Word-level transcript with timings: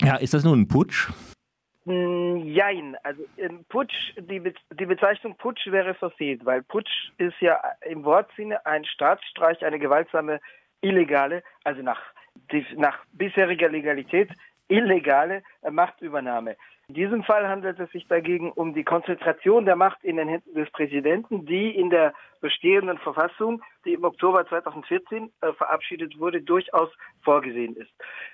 Ja, 0.00 0.16
ist 0.16 0.34
das 0.34 0.44
nun 0.44 0.60
ein 0.60 0.68
Putsch? 0.68 1.10
Hm, 1.84 2.44
jein, 2.44 2.96
also 3.02 3.22
Putsch, 3.68 4.14
die, 4.18 4.40
Be 4.40 4.52
die 4.78 4.86
Bezeichnung 4.86 5.36
Putsch 5.36 5.66
wäre 5.68 5.94
versehen, 5.94 6.40
weil 6.44 6.62
Putsch 6.62 7.10
ist 7.16 7.40
ja 7.40 7.60
im 7.86 8.04
Wortsinne 8.04 8.64
ein 8.66 8.84
Staatsstreich, 8.84 9.64
eine 9.64 9.78
gewaltsame, 9.78 10.40
illegale, 10.80 11.42
also 11.64 11.82
nach, 11.82 12.00
nach 12.76 13.04
bisheriger 13.12 13.68
Legalität 13.68 14.30
illegale 14.68 15.42
Machtübernahme. 15.68 16.56
In 16.88 16.94
diesem 16.94 17.22
Fall 17.22 17.46
handelt 17.46 17.78
es 17.78 17.90
sich 17.90 18.06
dagegen 18.08 18.50
um 18.50 18.72
die 18.72 18.82
Konzentration 18.82 19.66
der 19.66 19.76
Macht 19.76 20.02
in 20.02 20.16
den 20.16 20.26
Händen 20.26 20.54
des 20.54 20.70
Präsidenten, 20.70 21.44
die 21.44 21.70
in 21.76 21.90
der 21.90 22.14
bestehenden 22.40 22.96
Verfassung, 22.96 23.62
die 23.84 23.92
im 23.92 24.04
Oktober 24.04 24.48
2014 24.48 25.30
äh, 25.42 25.52
verabschiedet 25.52 26.18
wurde, 26.18 26.40
durchaus 26.40 26.88
vorgesehen 27.20 27.76
ist. 27.76 27.90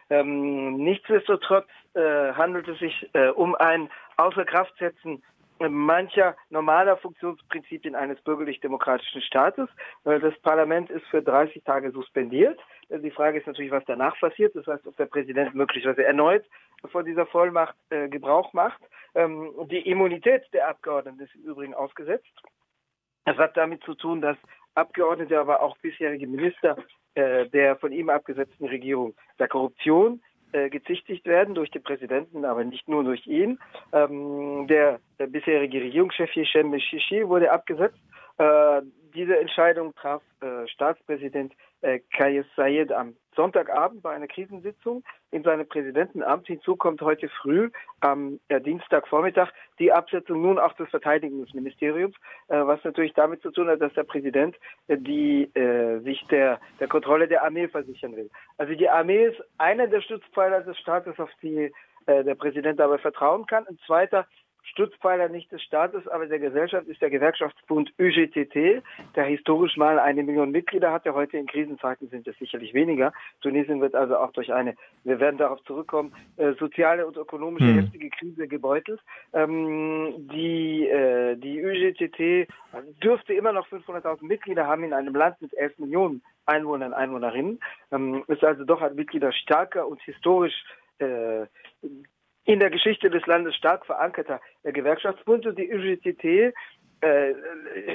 Ähm, 0.08 0.76
nichtsdestotrotz 0.76 1.66
äh, 1.94 2.32
handelt 2.34 2.68
es 2.68 2.78
sich 2.78 3.10
äh, 3.12 3.30
um 3.30 3.56
ein 3.56 3.90
Außerkraftsetzen 4.18 5.24
mancher 5.58 6.36
normaler 6.50 6.96
Funktionsprinzipien 6.96 7.94
eines 7.94 8.20
bürgerlich-demokratischen 8.22 9.22
Staates. 9.22 9.68
Das 10.04 10.38
Parlament 10.40 10.90
ist 10.90 11.06
für 11.06 11.22
30 11.22 11.62
Tage 11.64 11.90
suspendiert. 11.92 12.58
Die 12.90 13.10
Frage 13.10 13.38
ist 13.38 13.46
natürlich, 13.46 13.70
was 13.70 13.84
danach 13.86 14.18
passiert. 14.18 14.54
Das 14.54 14.66
heißt, 14.66 14.86
ob 14.86 14.96
der 14.96 15.06
Präsident 15.06 15.54
möglicherweise 15.54 16.04
erneut 16.04 16.44
von 16.90 17.04
dieser 17.04 17.26
Vollmacht 17.26 17.74
äh, 17.90 18.08
Gebrauch 18.08 18.52
macht. 18.52 18.80
Ähm, 19.14 19.52
die 19.70 19.88
Immunität 19.88 20.42
der 20.52 20.68
Abgeordneten 20.68 21.20
ist 21.20 21.34
im 21.34 21.42
Übrigen 21.42 21.74
ausgesetzt. 21.74 22.30
Das 23.24 23.38
hat 23.38 23.56
damit 23.56 23.82
zu 23.84 23.94
tun, 23.94 24.20
dass 24.20 24.36
Abgeordnete, 24.74 25.38
aber 25.38 25.62
auch 25.62 25.78
bisherige 25.78 26.26
Minister 26.26 26.76
äh, 27.14 27.48
der 27.48 27.76
von 27.76 27.92
ihm 27.92 28.10
abgesetzten 28.10 28.66
Regierung 28.66 29.14
der 29.38 29.48
Korruption 29.48 30.20
äh, 30.54 30.70
gezichtigt 30.70 31.26
werden 31.26 31.56
durch 31.56 31.70
den 31.72 31.82
Präsidenten, 31.82 32.44
aber 32.44 32.62
nicht 32.62 32.88
nur 32.88 33.02
durch 33.02 33.26
ihn. 33.26 33.58
Ähm, 33.92 34.66
der, 34.68 35.00
der 35.18 35.26
bisherige 35.26 35.80
Regierungschef 35.80 36.30
Hichem 36.30 36.78
Shishi 36.78 37.26
wurde 37.26 37.50
abgesetzt. 37.50 37.98
Äh, 38.38 38.82
diese 39.14 39.36
Entscheidung 39.36 39.94
traf 39.96 40.22
äh, 40.40 40.68
Staatspräsident 40.68 41.52
äh, 41.80 41.98
Kayes 42.16 42.46
Sayed 42.54 42.92
am 42.92 43.16
Sonntagabend 43.34 44.02
bei 44.02 44.14
einer 44.14 44.26
Krisensitzung 44.26 45.04
in 45.30 45.42
seinem 45.42 45.68
Präsidentenamt. 45.68 46.46
Hinzu 46.46 46.76
kommt 46.76 47.00
heute 47.02 47.28
früh 47.28 47.70
am 48.00 48.40
äh, 48.48 48.60
Dienstagvormittag 48.60 49.50
die 49.78 49.92
Absetzung 49.92 50.42
nun 50.42 50.58
auch 50.58 50.72
des 50.74 50.88
Verteidigungsministeriums, 50.90 52.14
äh, 52.48 52.56
was 52.64 52.82
natürlich 52.84 53.14
damit 53.14 53.42
zu 53.42 53.50
tun 53.50 53.68
hat, 53.68 53.80
dass 53.80 53.92
der 53.94 54.04
Präsident 54.04 54.56
äh, 54.88 54.96
die 54.98 55.44
äh, 55.54 56.00
sich 56.00 56.24
der, 56.28 56.60
der 56.80 56.88
Kontrolle 56.88 57.28
der 57.28 57.44
Armee 57.44 57.68
versichern 57.68 58.16
will. 58.16 58.30
Also 58.58 58.74
die 58.74 58.88
Armee 58.88 59.26
ist 59.26 59.42
einer 59.58 59.86
der 59.86 60.00
Stützpfeiler 60.00 60.62
des 60.62 60.78
Staates, 60.78 61.18
auf 61.18 61.30
die 61.42 61.72
äh, 62.06 62.22
der 62.22 62.34
Präsident 62.34 62.78
dabei 62.78 62.98
vertrauen 62.98 63.46
kann. 63.46 63.66
Ein 63.66 63.78
zweiter 63.86 64.26
Stützpfeiler 64.64 65.28
nicht 65.28 65.52
des 65.52 65.62
Staates, 65.62 66.08
aber 66.08 66.26
der 66.26 66.38
Gesellschaft 66.38 66.86
ist 66.88 67.00
der 67.00 67.10
Gewerkschaftsbund 67.10 67.92
UGTT, 67.98 68.82
der 69.14 69.24
historisch 69.24 69.76
mal 69.76 69.98
eine 69.98 70.22
Million 70.22 70.50
Mitglieder 70.50 70.92
hatte. 70.92 71.14
Heute 71.14 71.36
in 71.36 71.46
Krisenzeiten 71.46 72.08
sind 72.08 72.26
es 72.26 72.36
sicherlich 72.38 72.74
weniger. 72.74 73.12
Tunesien 73.40 73.80
wird 73.80 73.94
also 73.94 74.16
auch 74.16 74.32
durch 74.32 74.52
eine, 74.52 74.74
wir 75.04 75.20
werden 75.20 75.38
darauf 75.38 75.62
zurückkommen, 75.64 76.12
äh, 76.36 76.54
soziale 76.54 77.06
und 77.06 77.16
ökonomische 77.16 77.66
hm. 77.66 77.80
heftige 77.80 78.10
Krise 78.10 78.48
gebeutelt. 78.48 79.00
Ähm, 79.32 80.28
die, 80.32 80.86
äh, 80.88 81.36
die 81.36 81.64
UGTT 81.64 82.48
dürfte 83.02 83.34
immer 83.34 83.52
noch 83.52 83.68
500.000 83.68 84.24
Mitglieder 84.24 84.66
haben 84.66 84.84
in 84.84 84.92
einem 84.92 85.14
Land 85.14 85.40
mit 85.40 85.56
11 85.56 85.78
Millionen 85.78 86.22
Einwohnern 86.46 86.94
Einwohnerinnen. 86.94 87.60
Ähm, 87.92 88.24
ist 88.28 88.44
also 88.44 88.64
doch 88.64 88.82
ein 88.82 88.94
Mitglieder 88.94 89.32
stärker 89.32 89.86
und 89.86 90.00
historisch 90.02 90.64
äh, 90.98 91.46
in 92.44 92.60
der 92.60 92.70
Geschichte 92.70 93.10
des 93.10 93.24
Landes 93.26 93.54
stark 93.56 93.86
verankerter 93.86 94.40
Gewerkschaftsbund 94.64 95.46
und 95.46 95.58
die 95.58 95.72
UGTT 95.72 96.54
äh, 97.00 97.32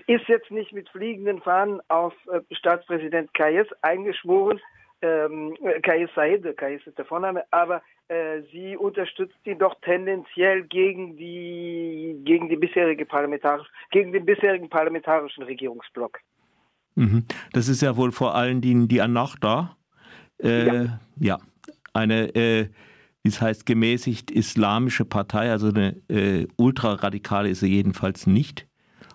ist 0.07 0.27
jetzt 0.27 0.51
nicht 0.51 0.73
mit 0.73 0.89
fliegenden 0.89 1.41
Fahnen 1.41 1.81
auf 1.87 2.13
äh, 2.31 2.41
Staatspräsident 2.55 3.33
Kayes 3.33 3.67
eingeschworen, 3.81 4.59
ähm, 5.01 5.55
Kayes 5.81 6.09
Said, 6.13 6.57
Kayes 6.57 6.85
ist 6.85 6.97
der 6.97 7.05
Vorname, 7.05 7.43
aber 7.51 7.81
äh, 8.09 8.41
sie 8.51 8.75
unterstützt 8.75 9.37
ihn 9.45 9.59
doch 9.59 9.75
tendenziell 9.81 10.63
gegen 10.63 11.15
die 11.15 12.21
gegen 12.25 12.49
die 12.49 12.57
bisherige 12.57 13.05
parlamentarisch 13.05 13.67
gegen 13.91 14.11
den 14.11 14.25
bisherigen 14.25 14.69
parlamentarischen 14.69 15.43
Regierungsblock. 15.43 16.19
Mhm. 16.95 17.25
Das 17.53 17.69
ist 17.69 17.81
ja 17.81 17.95
wohl 17.95 18.11
vor 18.11 18.35
allen 18.35 18.61
Dingen 18.61 18.87
die 18.87 19.01
Anachta. 19.01 19.77
Äh, 20.41 20.65
ja. 20.65 20.99
ja. 21.19 21.37
eine 21.93 22.33
äh, 22.35 22.69
es 23.23 23.41
heißt, 23.41 23.65
gemäßigt 23.65 24.31
islamische 24.31 25.05
Partei, 25.05 25.51
also 25.51 25.69
eine 25.69 26.01
äh, 26.09 26.47
ultraradikale 26.57 27.49
ist 27.49 27.59
sie 27.59 27.67
jedenfalls 27.67 28.27
nicht. 28.27 28.67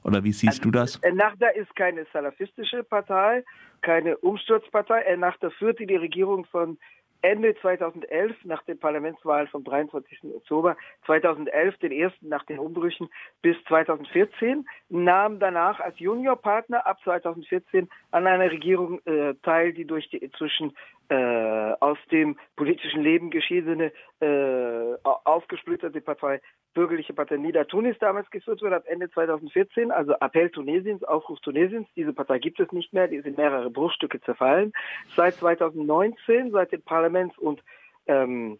Oder 0.04 0.22
wie 0.22 0.32
siehst 0.32 0.60
also, 0.60 0.62
du 0.64 0.70
das? 0.70 0.96
Ennahda 0.96 1.48
ist 1.48 1.74
keine 1.76 2.06
salafistische 2.12 2.84
Partei, 2.84 3.42
keine 3.80 4.18
Umsturzpartei. 4.18 5.00
Ennahda 5.00 5.48
führte 5.50 5.86
die 5.86 5.96
Regierung 5.96 6.44
von 6.44 6.78
Ende 7.24 7.56
2011 7.62 8.36
nach 8.44 8.62
den 8.64 8.78
Parlamentswahlen 8.78 9.48
vom 9.48 9.64
23. 9.64 10.24
Oktober 10.24 10.76
2011, 11.06 11.78
den 11.78 11.92
ersten 11.92 12.28
nach 12.28 12.44
den 12.44 12.58
Umbrüchen, 12.58 13.08
bis 13.40 13.56
2014, 13.66 14.68
nahm 14.90 15.38
danach 15.38 15.80
als 15.80 15.98
Juniorpartner 15.98 16.86
ab 16.86 16.98
2014 17.02 17.88
an 18.10 18.26
einer 18.26 18.50
Regierung 18.50 19.00
äh, 19.06 19.32
teil, 19.42 19.72
die 19.72 19.86
durch 19.86 20.10
die 20.10 20.18
inzwischen 20.18 20.76
äh, 21.08 21.72
aus 21.80 21.98
dem 22.10 22.36
politischen 22.56 23.02
Leben 23.02 23.30
geschiedene, 23.30 23.92
äh, 24.20 24.94
aufgesplitterte 25.02 26.00
Partei 26.00 26.40
bürgerliche 26.74 27.14
Partei 27.14 27.36
Nida 27.36 27.64
Tunis 27.64 27.96
damals 28.00 28.28
geführt 28.30 28.60
wurde, 28.60 28.76
ab 28.76 28.84
Ende 28.86 29.08
2014, 29.10 29.90
also 29.90 30.14
Appell 30.20 30.50
Tunesiens, 30.50 31.04
Aufruf 31.04 31.40
Tunesiens. 31.40 31.86
Diese 31.96 32.12
Partei 32.12 32.38
gibt 32.38 32.60
es 32.60 32.70
nicht 32.72 32.92
mehr, 32.92 33.08
die 33.08 33.16
ist 33.16 33.26
in 33.26 33.36
mehrere 33.36 33.70
Bruchstücke 33.70 34.20
zerfallen. 34.20 34.72
Seit 35.14 35.34
2019, 35.34 36.50
seit 36.50 36.72
den 36.72 36.82
Parlaments- 36.82 37.38
und 37.38 37.62
ähm, 38.06 38.58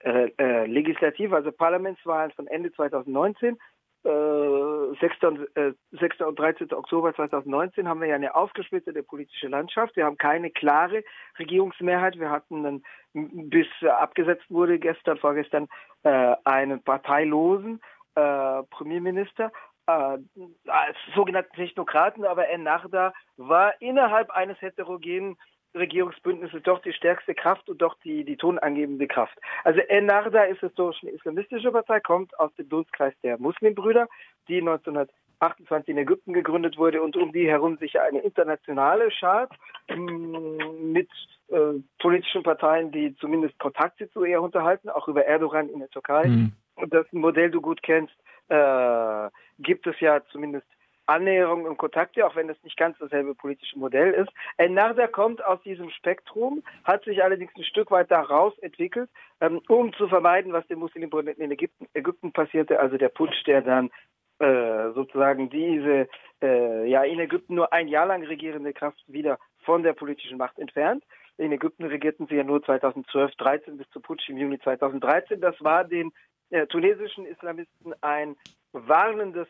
äh, 0.00 0.30
äh, 0.36 0.66
Legislativ, 0.66 1.32
also 1.32 1.52
Parlamentswahlen 1.52 2.32
von 2.32 2.48
Ende 2.48 2.72
2019, 2.72 3.54
äh, 3.54 3.58
6. 4.04 5.24
Und, 5.24 5.56
äh, 5.56 5.72
6. 5.92 6.20
und 6.22 6.38
13. 6.38 6.72
Oktober 6.72 7.14
2019 7.14 7.88
haben 7.88 8.00
wir 8.00 8.08
ja 8.08 8.16
eine 8.16 8.34
aufgesplitterte 8.34 9.02
politische 9.02 9.48
Landschaft. 9.48 9.94
Wir 9.96 10.06
haben 10.06 10.18
keine 10.18 10.50
klare 10.50 11.04
Regierungsmehrheit. 11.38 12.18
Wir 12.18 12.30
hatten 12.30 12.62
dann, 12.64 12.82
bis 13.12 13.66
äh, 13.80 13.88
abgesetzt 13.88 14.44
wurde 14.48 14.78
gestern, 14.78 15.18
vorgestern, 15.18 15.68
äh, 16.02 16.34
einen 16.44 16.82
parteilosen 16.82 17.80
äh, 18.14 18.62
Premierminister 18.70 19.52
äh, 19.86 20.18
als 20.66 20.96
sogenannten 21.14 21.54
Technokraten, 21.54 22.24
aber 22.24 22.48
Ennahda 22.48 23.12
war 23.36 23.80
innerhalb 23.80 24.30
eines 24.30 24.60
heterogenen 24.60 25.36
Regierungsbündnis 25.74 26.52
ist 26.52 26.66
doch 26.66 26.80
die 26.82 26.92
stärkste 26.92 27.34
Kraft 27.34 27.68
und 27.68 27.80
doch 27.80 27.96
die, 28.04 28.24
die 28.24 28.36
tonangebende 28.36 29.06
Kraft. 29.06 29.38
Also 29.64 29.80
Ennahda 29.80 30.44
ist 30.44 30.60
historisch 30.60 31.02
eine 31.02 31.12
islamistische 31.12 31.72
Partei, 31.72 32.00
kommt 32.00 32.38
aus 32.38 32.54
dem 32.56 32.68
Dunstkreis 32.68 33.14
der 33.22 33.38
Muslimbrüder, 33.38 34.08
die 34.48 34.58
1928 34.58 35.88
in 35.88 35.98
Ägypten 35.98 36.32
gegründet 36.32 36.76
wurde 36.76 37.02
und 37.02 37.16
um 37.16 37.32
die 37.32 37.48
herum 37.48 37.78
sich 37.78 37.98
eine 38.00 38.20
internationale 38.20 39.10
schart 39.10 39.52
mm, 39.88 40.92
mit 40.92 41.08
äh, 41.48 41.80
politischen 41.98 42.42
Parteien, 42.42 42.92
die 42.92 43.16
zumindest 43.16 43.58
Kontakte 43.58 44.10
zu 44.10 44.24
ihr 44.24 44.42
unterhalten, 44.42 44.90
auch 44.90 45.08
über 45.08 45.24
Erdogan 45.24 45.68
in 45.68 45.78
der 45.78 45.90
Türkei. 45.90 46.28
Mhm. 46.28 46.52
Und 46.76 46.92
das 46.92 47.06
Modell 47.12 47.50
du 47.50 47.60
gut 47.60 47.82
kennst, 47.82 48.14
äh, 48.48 49.28
gibt 49.58 49.86
es 49.86 49.98
ja 50.00 50.22
zumindest 50.30 50.66
Annäherung 51.12 51.64
und 51.64 51.76
Kontakte, 51.76 52.26
auch 52.26 52.36
wenn 52.36 52.48
das 52.48 52.62
nicht 52.62 52.76
ganz 52.76 52.98
dasselbe 52.98 53.34
politische 53.34 53.78
Modell 53.78 54.12
ist. 54.12 54.30
Ennarda 54.56 55.06
kommt 55.06 55.44
aus 55.44 55.60
diesem 55.62 55.90
Spektrum, 55.90 56.62
hat 56.84 57.04
sich 57.04 57.22
allerdings 57.22 57.52
ein 57.56 57.64
Stück 57.64 57.90
weit 57.90 58.10
daraus 58.10 58.58
entwickelt, 58.58 59.10
ähm, 59.40 59.60
um 59.68 59.92
zu 59.94 60.08
vermeiden, 60.08 60.52
was 60.52 60.66
den 60.66 60.78
Muslimen 60.78 61.10
in 61.28 61.50
Ägypten, 61.50 61.86
Ägypten 61.94 62.32
passierte, 62.32 62.80
also 62.80 62.96
der 62.96 63.08
Putsch, 63.08 63.46
der 63.46 63.62
dann 63.62 63.90
äh, 64.38 64.92
sozusagen 64.94 65.50
diese 65.50 66.08
äh, 66.42 66.88
ja 66.88 67.04
in 67.04 67.20
Ägypten 67.20 67.54
nur 67.54 67.72
ein 67.72 67.86
Jahr 67.88 68.06
lang 68.06 68.24
regierende 68.24 68.72
Kraft 68.72 69.02
wieder 69.06 69.38
von 69.64 69.82
der 69.82 69.92
politischen 69.92 70.38
Macht 70.38 70.58
entfernt. 70.58 71.04
In 71.38 71.52
Ägypten 71.52 71.84
regierten 71.84 72.26
sie 72.26 72.36
ja 72.36 72.44
nur 72.44 72.62
2012, 72.62 73.34
13 73.36 73.76
bis 73.76 73.88
zum 73.90 74.02
Putsch 74.02 74.28
im 74.28 74.38
Juni 74.38 74.58
2013. 74.58 75.40
Das 75.40 75.54
war 75.60 75.84
den 75.84 76.12
äh, 76.50 76.66
tunesischen 76.66 77.24
Islamisten 77.26 77.94
ein 78.00 78.36
warnendes 78.72 79.48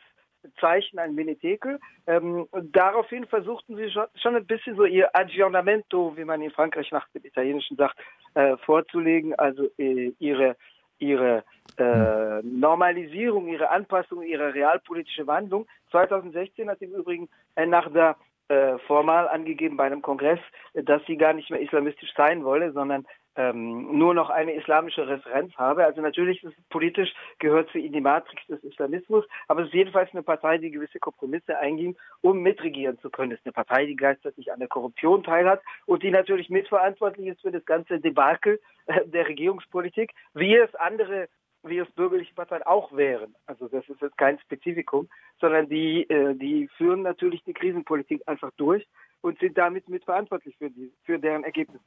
Zeichen, 0.60 0.98
ein 0.98 1.14
Menetekel. 1.14 1.78
Ähm, 2.06 2.46
daraufhin 2.72 3.26
versuchten 3.26 3.76
sie 3.76 3.90
schon, 3.90 4.06
schon, 4.14 4.36
ein 4.36 4.46
bisschen 4.46 4.76
so 4.76 4.84
ihr 4.84 5.14
Aggiornamento, 5.16 6.16
wie 6.16 6.24
man 6.24 6.42
in 6.42 6.50
Frankreich 6.50 6.90
nach 6.90 7.08
dem 7.10 7.24
Italienischen 7.24 7.76
sagt, 7.76 7.98
äh, 8.34 8.56
vorzulegen, 8.58 9.34
also 9.34 9.68
äh, 9.78 10.12
ihre 10.18 10.56
ihre 10.98 11.42
äh, 11.78 12.40
Normalisierung, 12.42 13.48
ihre 13.48 13.70
Anpassung, 13.70 14.22
ihre 14.22 14.54
realpolitische 14.54 15.26
Wandlung. 15.26 15.66
2016 15.90 16.70
hat 16.70 16.80
im 16.80 16.92
Übrigen 16.92 17.28
nach 17.56 17.92
der 17.92 18.16
äh, 18.48 18.78
formal 18.86 19.28
angegeben 19.28 19.76
bei 19.76 19.84
einem 19.84 20.02
Kongress, 20.02 20.38
dass 20.74 21.02
sie 21.06 21.16
gar 21.16 21.32
nicht 21.32 21.50
mehr 21.50 21.60
islamistisch 21.60 22.12
sein 22.16 22.44
wolle, 22.44 22.72
sondern 22.72 23.06
ähm, 23.36 23.98
nur 23.98 24.14
noch 24.14 24.30
eine 24.30 24.52
islamische 24.52 25.06
Referenz 25.06 25.54
habe. 25.56 25.84
Also 25.84 26.00
natürlich 26.00 26.42
ist 26.42 26.56
es 26.56 26.64
politisch, 26.68 27.12
gehört 27.38 27.70
sie 27.72 27.84
in 27.84 27.92
die 27.92 28.00
Matrix 28.00 28.46
des 28.46 28.62
Islamismus, 28.64 29.24
aber 29.48 29.62
es 29.62 29.68
ist 29.68 29.74
jedenfalls 29.74 30.10
eine 30.12 30.22
Partei, 30.22 30.58
die 30.58 30.70
gewisse 30.70 30.98
Kompromisse 30.98 31.58
einging, 31.58 31.96
um 32.20 32.40
mitregieren 32.40 32.98
zu 32.98 33.10
können. 33.10 33.32
Es 33.32 33.38
ist 33.38 33.46
eine 33.46 33.52
Partei, 33.52 33.86
die 33.86 33.96
gleichzeitig 33.96 34.52
an 34.52 34.58
der 34.58 34.68
Korruption 34.68 35.22
teilhat 35.22 35.62
und 35.86 36.02
die 36.02 36.10
natürlich 36.10 36.50
mitverantwortlich 36.50 37.28
ist 37.28 37.40
für 37.40 37.52
das 37.52 37.64
ganze 37.64 38.00
Debakel 38.00 38.60
äh, 38.86 39.06
der 39.06 39.28
Regierungspolitik, 39.28 40.12
wie 40.34 40.56
es 40.56 40.74
andere 40.74 41.28
wie 41.64 41.78
es 41.78 41.90
bürgerliche 41.92 42.34
Parteien 42.34 42.64
auch 42.64 42.92
wären. 42.92 43.36
Also 43.46 43.68
das 43.68 43.88
ist 43.88 44.00
jetzt 44.00 44.18
kein 44.18 44.38
Spezifikum, 44.40 45.08
sondern 45.40 45.68
die, 45.68 46.02
äh, 46.10 46.34
die 46.34 46.68
führen 46.76 47.02
natürlich 47.02 47.42
die 47.44 47.54
Krisenpolitik 47.54 48.22
einfach 48.26 48.50
durch 48.56 48.86
und 49.20 49.38
sind 49.38 49.56
damit 49.56 49.88
mitverantwortlich 49.88 50.56
für, 50.56 50.70
die, 50.70 50.92
für 51.04 51.18
deren 51.18 51.44
Ergebnisse. 51.44 51.84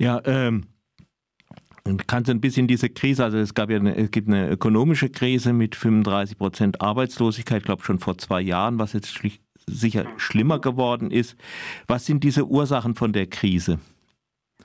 Ja, 0.00 0.22
ähm, 0.24 0.64
kannst 2.06 2.28
du 2.28 2.32
ein 2.32 2.40
bisschen 2.40 2.66
diese 2.66 2.88
Krise, 2.88 3.22
also 3.22 3.36
es 3.36 3.52
gab 3.52 3.68
ja 3.68 3.76
eine, 3.76 3.94
es 3.96 4.10
gibt 4.10 4.28
eine 4.28 4.48
ökonomische 4.48 5.10
Krise 5.10 5.52
mit 5.52 5.76
35 5.76 6.38
Prozent 6.38 6.80
Arbeitslosigkeit, 6.80 7.58
ich 7.58 7.64
glaube 7.64 7.84
schon 7.84 7.98
vor 7.98 8.16
zwei 8.16 8.40
Jahren, 8.40 8.78
was 8.78 8.94
jetzt 8.94 9.08
schlicht, 9.08 9.42
sicher 9.66 10.06
schlimmer 10.16 10.58
geworden 10.58 11.10
ist. 11.10 11.36
Was 11.86 12.06
sind 12.06 12.24
diese 12.24 12.46
Ursachen 12.46 12.94
von 12.94 13.12
der 13.12 13.26
Krise? 13.26 13.78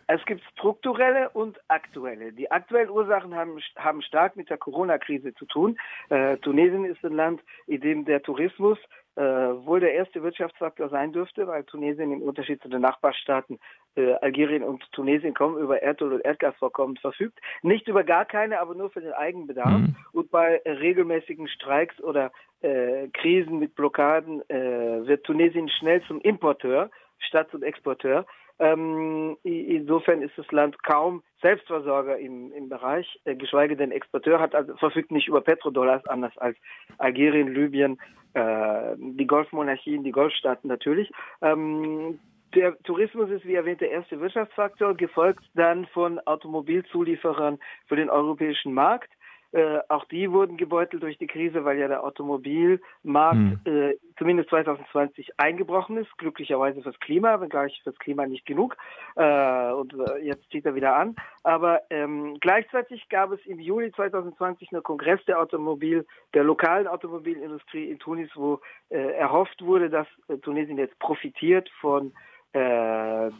Es 0.07 0.23
gibt 0.25 0.43
strukturelle 0.51 1.29
und 1.29 1.59
aktuelle. 1.67 2.31
Die 2.31 2.51
aktuellen 2.51 2.89
Ursachen 2.89 3.33
haben, 3.33 3.59
haben 3.75 4.01
stark 4.03 4.35
mit 4.35 4.49
der 4.49 4.57
Corona-Krise 4.57 5.33
zu 5.33 5.45
tun. 5.45 5.77
Äh, 6.09 6.37
Tunesien 6.37 6.85
ist 6.85 7.03
ein 7.03 7.13
Land, 7.13 7.41
in 7.65 7.81
dem 7.81 8.05
der 8.05 8.21
Tourismus 8.21 8.77
äh, 9.15 9.21
wohl 9.21 9.79
der 9.79 9.93
erste 9.93 10.21
Wirtschaftsfaktor 10.21 10.89
sein 10.89 11.11
dürfte, 11.11 11.47
weil 11.47 11.63
Tunesien 11.63 12.11
im 12.11 12.21
Unterschied 12.21 12.61
zu 12.61 12.69
den 12.69 12.81
Nachbarstaaten 12.81 13.59
äh, 13.95 14.13
Algerien 14.15 14.61
und 14.61 14.83
Tunesien 14.91 15.33
kaum 15.33 15.57
über 15.57 15.81
Erdöl- 15.81 16.13
und 16.13 16.25
Erdgasvorkommen 16.25 16.97
verfügt. 16.97 17.39
Nicht 17.63 17.87
über 17.87 18.03
gar 18.03 18.25
keine, 18.25 18.59
aber 18.59 18.75
nur 18.75 18.91
für 18.91 19.01
den 19.01 19.13
Eigenbedarf. 19.13 19.79
Mhm. 19.79 19.95
Und 20.11 20.31
bei 20.31 20.61
äh, 20.65 20.71
regelmäßigen 20.71 21.47
Streiks 21.47 21.99
oder 22.01 22.31
äh, 22.61 23.07
Krisen 23.13 23.57
mit 23.57 23.73
Blockaden 23.75 24.47
äh, 24.49 25.07
wird 25.07 25.23
Tunesien 25.23 25.69
schnell 25.69 26.01
zum 26.03 26.19
Importeur 26.21 26.91
statt 27.19 27.47
zum 27.51 27.63
Exporteur. 27.63 28.25
Ähm, 28.57 29.37
insofern 29.43 30.21
ist 30.21 30.37
das 30.37 30.49
Land 30.51 30.81
kaum 30.83 31.23
Selbstversorger 31.41 32.17
im, 32.17 32.53
im 32.53 32.69
Bereich, 32.69 33.19
äh, 33.25 33.35
geschweige 33.35 33.75
denn 33.75 33.91
Exporteur, 33.91 34.39
hat 34.39 34.55
also 34.55 34.75
verfügt 34.77 35.11
nicht 35.11 35.27
über 35.27 35.41
Petrodollars, 35.41 36.05
anders 36.07 36.37
als 36.37 36.57
Algerien, 36.97 37.53
Libyen, 37.53 37.99
äh, 38.33 38.95
die 38.97 39.27
Golfmonarchien, 39.27 40.03
die 40.03 40.11
Golfstaaten 40.11 40.69
natürlich. 40.69 41.11
Ähm, 41.41 42.19
der 42.55 42.77
Tourismus 42.83 43.29
ist, 43.29 43.45
wie 43.45 43.55
erwähnt, 43.55 43.81
der 43.81 43.91
erste 43.91 44.19
Wirtschaftsfaktor, 44.21 44.95
gefolgt 44.95 45.43
dann 45.55 45.85
von 45.87 46.19
Automobilzulieferern 46.19 47.59
für 47.87 47.97
den 47.97 48.09
europäischen 48.09 48.73
Markt. 48.73 49.11
Äh, 49.55 49.79
auch 49.87 50.03
die 50.05 50.29
wurden 50.33 50.57
gebeutelt 50.57 51.01
durch 51.01 51.17
die 51.17 51.27
Krise, 51.27 51.63
weil 51.63 51.79
ja 51.79 51.87
der 51.87 52.03
Automobilmarkt 52.03 53.37
hm. 53.37 53.59
äh, 53.63 53.95
zumindest 54.17 54.49
2020 54.49 55.39
eingebrochen 55.39 55.95
ist. 55.95 56.09
Glücklicherweise 56.17 56.81
fürs 56.81 56.99
Klima, 56.99 57.39
wenngleich 57.39 57.79
fürs 57.81 57.97
Klima 57.97 58.25
nicht 58.25 58.45
genug. 58.45 58.75
Äh, 59.15 59.71
und 59.71 59.93
äh, 59.93 60.25
jetzt 60.25 60.51
zieht 60.51 60.65
er 60.65 60.75
wieder 60.75 60.97
an. 60.97 61.15
Aber 61.43 61.79
ähm, 61.89 62.35
gleichzeitig 62.41 63.07
gab 63.07 63.31
es 63.31 63.39
im 63.45 63.61
Juli 63.61 63.93
2020 63.93 64.73
einen 64.73 64.83
Kongress 64.83 65.23
der 65.23 65.39
Automobil, 65.39 66.05
der 66.33 66.43
lokalen 66.43 66.87
Automobilindustrie 66.87 67.89
in 67.89 67.97
Tunis, 67.97 68.29
wo 68.35 68.59
äh, 68.89 69.13
erhofft 69.13 69.61
wurde, 69.61 69.89
dass 69.89 70.07
Tunesien 70.41 70.77
jetzt 70.77 70.99
profitiert 70.99 71.69
von 71.79 72.11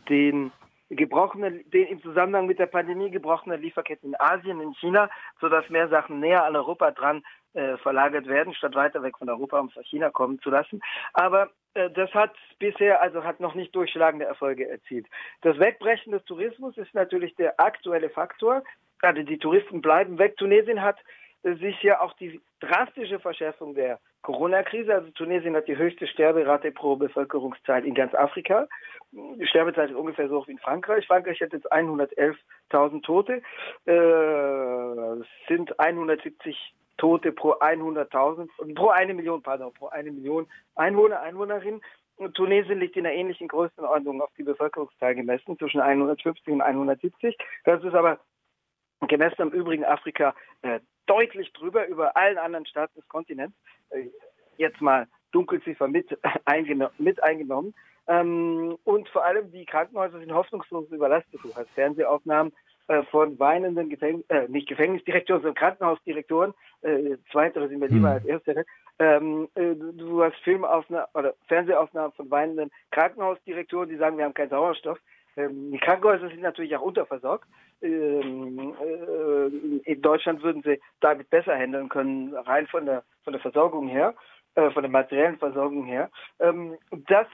den 0.09 0.51
gebrochene, 0.89 1.63
den 1.65 1.87
im 1.87 2.01
Zusammenhang 2.01 2.45
mit 2.45 2.59
der 2.59 2.67
Pandemie 2.67 3.09
gebrochene 3.09 3.57
Lieferketten 3.57 4.09
in 4.09 4.19
Asien, 4.19 4.61
in 4.61 4.73
China, 4.75 5.09
sodass 5.41 5.69
mehr 5.69 5.89
Sachen 5.89 6.19
näher 6.19 6.45
an 6.45 6.55
Europa 6.55 6.91
dran 6.91 7.23
äh, 7.53 7.77
verlagert 7.77 8.27
werden, 8.27 8.53
statt 8.53 8.75
weiter 8.75 9.01
weg 9.01 9.17
von 9.17 9.29
Europa, 9.29 9.59
um 9.59 9.67
es 9.67 9.77
aus 9.77 9.85
China 9.87 10.09
kommen 10.09 10.39
zu 10.39 10.49
lassen. 10.49 10.81
Aber 11.13 11.49
äh, 11.73 11.89
das 11.89 12.13
hat 12.13 12.35
bisher 12.59 13.01
also 13.01 13.23
hat 13.23 13.39
noch 13.39 13.55
nicht 13.55 13.73
durchschlagende 13.75 14.25
Erfolge 14.25 14.69
erzielt. 14.69 15.07
Das 15.41 15.57
Wegbrechen 15.59 16.11
des 16.11 16.23
Tourismus 16.25 16.77
ist 16.77 16.93
natürlich 16.93 17.35
der 17.35 17.59
aktuelle 17.59 18.09
Faktor. 18.09 18.63
Also 19.01 19.23
die 19.23 19.37
Touristen 19.37 19.81
bleiben 19.81 20.17
weg. 20.17 20.37
Tunesien 20.37 20.81
hat 20.81 20.97
sich 21.53 21.81
ja 21.83 22.01
auch 22.01 22.13
die 22.13 22.41
drastische 22.59 23.19
Verschärfung 23.19 23.75
der 23.75 23.99
Corona-Krise. 24.23 24.95
Also 24.95 25.11
Tunesien 25.11 25.55
hat 25.55 25.67
die 25.67 25.77
höchste 25.77 26.07
Sterberate 26.07 26.71
pro 26.71 26.95
Bevölkerungszahl 26.95 27.85
in 27.85 27.93
ganz 27.93 28.15
Afrika. 28.15 28.67
Die 29.11 29.45
Sterbezahl 29.45 29.89
ist 29.89 29.95
ungefähr 29.95 30.27
so 30.27 30.39
hoch 30.39 30.47
wie 30.47 30.53
in 30.53 30.59
Frankreich. 30.59 31.05
Frankreich 31.05 31.39
hat 31.41 31.53
jetzt 31.53 31.71
111.000 31.71 33.03
Tote. 33.03 33.43
Äh, 33.85 35.23
sind 35.47 35.79
170 35.79 36.73
Tote 36.97 37.31
pro 37.31 37.53
100.000, 37.53 38.73
pro 38.73 38.89
eine 38.89 39.13
Million, 39.13 39.43
pardon, 39.43 39.73
pro 39.73 39.87
eine 39.87 40.11
Million 40.11 40.47
Einwohner, 40.75 41.21
Einwohnerinnen. 41.21 41.81
Tunesien 42.33 42.79
liegt 42.79 42.95
in 42.95 43.05
einer 43.05 43.13
ähnlichen 43.13 43.49
Größenordnung 43.49 44.21
auf 44.21 44.29
die 44.37 44.43
Bevölkerungszahl 44.43 45.15
gemessen, 45.15 45.57
zwischen 45.59 45.81
150 45.81 46.47
und 46.53 46.61
170. 46.61 47.37
Das 47.65 47.83
ist 47.83 47.93
aber 47.93 48.19
gemessen 49.07 49.41
am 49.41 49.49
übrigen 49.49 49.83
Afrika 49.83 50.33
äh, 50.61 50.79
deutlich 51.05 51.51
drüber 51.53 51.87
über 51.87 52.15
allen 52.17 52.37
anderen 52.37 52.65
Staaten 52.65 52.99
des 52.99 53.07
Kontinents. 53.07 53.55
Äh, 53.89 54.09
jetzt 54.57 54.81
mal 54.81 55.07
Dunkelziffer 55.31 55.87
mit, 55.87 56.17
eingeno 56.45 56.89
mit 56.97 57.21
eingenommen. 57.21 57.73
Ähm, 58.07 58.77
und 58.83 59.09
vor 59.09 59.25
allem 59.25 59.51
die 59.51 59.65
Krankenhäuser 59.65 60.19
sind 60.19 60.33
hoffnungslos 60.33 60.89
überlastet. 60.91 61.39
Du 61.43 61.53
hast 61.55 61.69
Fernsehaufnahmen 61.71 62.53
äh, 62.87 63.03
von 63.03 63.39
weinenden 63.39 63.89
Gefäng 63.89 64.23
äh, 64.29 64.47
nicht 64.47 64.67
Gefängnisdirektoren, 64.67 65.41
sondern 65.41 65.55
Krankenhausdirektoren. 65.55 66.53
Äh, 66.81 67.17
zweitere 67.31 67.67
sind 67.67 67.79
mir 67.79 67.87
lieber 67.87 68.09
als 68.11 68.25
erstere. 68.25 68.65
Ähm, 68.99 69.49
äh, 69.55 69.75
du 69.75 70.23
hast 70.23 70.35
Filmaufnahmen 70.37 71.07
oder 71.13 71.33
Fernsehaufnahmen 71.47 72.13
von 72.13 72.31
weinenden 72.31 72.71
Krankenhausdirektoren, 72.91 73.89
die 73.89 73.97
sagen, 73.97 74.17
wir 74.17 74.25
haben 74.25 74.33
keinen 74.33 74.49
Sauerstoff. 74.49 74.99
Ähm, 75.37 75.71
die 75.71 75.79
Krankenhäuser 75.79 76.29
sind 76.29 76.41
natürlich 76.41 76.75
auch 76.75 76.81
unterversorgt. 76.81 77.47
Ähm, 77.81 78.73
äh, 78.81 79.91
in 79.91 80.01
Deutschland 80.01 80.41
würden 80.43 80.63
sie 80.63 80.79
damit 81.01 81.29
besser 81.29 81.55
handeln 81.57 81.89
können, 81.89 82.33
rein 82.33 82.67
von 82.67 82.85
der, 82.85 83.03
von 83.23 83.33
der 83.33 83.41
Versorgung 83.41 83.87
her, 83.89 84.15
äh, 84.55 84.69
von 84.71 84.83
der 84.83 84.91
materiellen 84.91 85.37
Versorgung 85.37 85.85
her. 85.85 86.09
Ähm, 86.39 86.77
das 86.91 87.27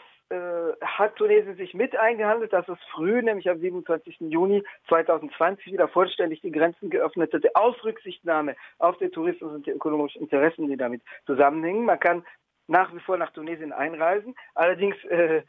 hat 0.82 1.16
Tunesien 1.16 1.56
sich 1.56 1.74
mit 1.74 1.96
eingehandelt, 1.96 2.54
dass 2.54 2.68
es 2.70 2.78
früh, 2.94 3.22
nämlich 3.22 3.50
am 3.50 3.60
27. 3.60 4.18
Juni 4.22 4.64
2020, 4.88 5.74
wieder 5.74 5.88
vollständig 5.88 6.42
die 6.42 6.52
Grenzen 6.52 6.90
geöffnet 6.90 7.34
hatte, 7.34 7.56
aus 7.56 7.76
Rücksichtnahme 7.84 8.56
auf 8.80 8.98
den 8.98 9.12
Tourismus 9.12 9.54
und 9.54 9.66
die 9.66 9.72
ökonomischen 9.72 10.22
Interessen, 10.22 10.68
die 10.70 10.78
damit 10.78 11.02
zusammenhängen. 11.26 11.86
Man 11.86 12.00
kann 12.00 12.24
nach 12.72 12.94
wie 12.96 13.00
vor 13.00 13.18
nach 13.18 13.32
Tunesien 13.32 13.74
einreisen. 13.74 14.34
Allerdings 14.56 14.96
äh, 15.06 15.38
äh, 15.38 15.44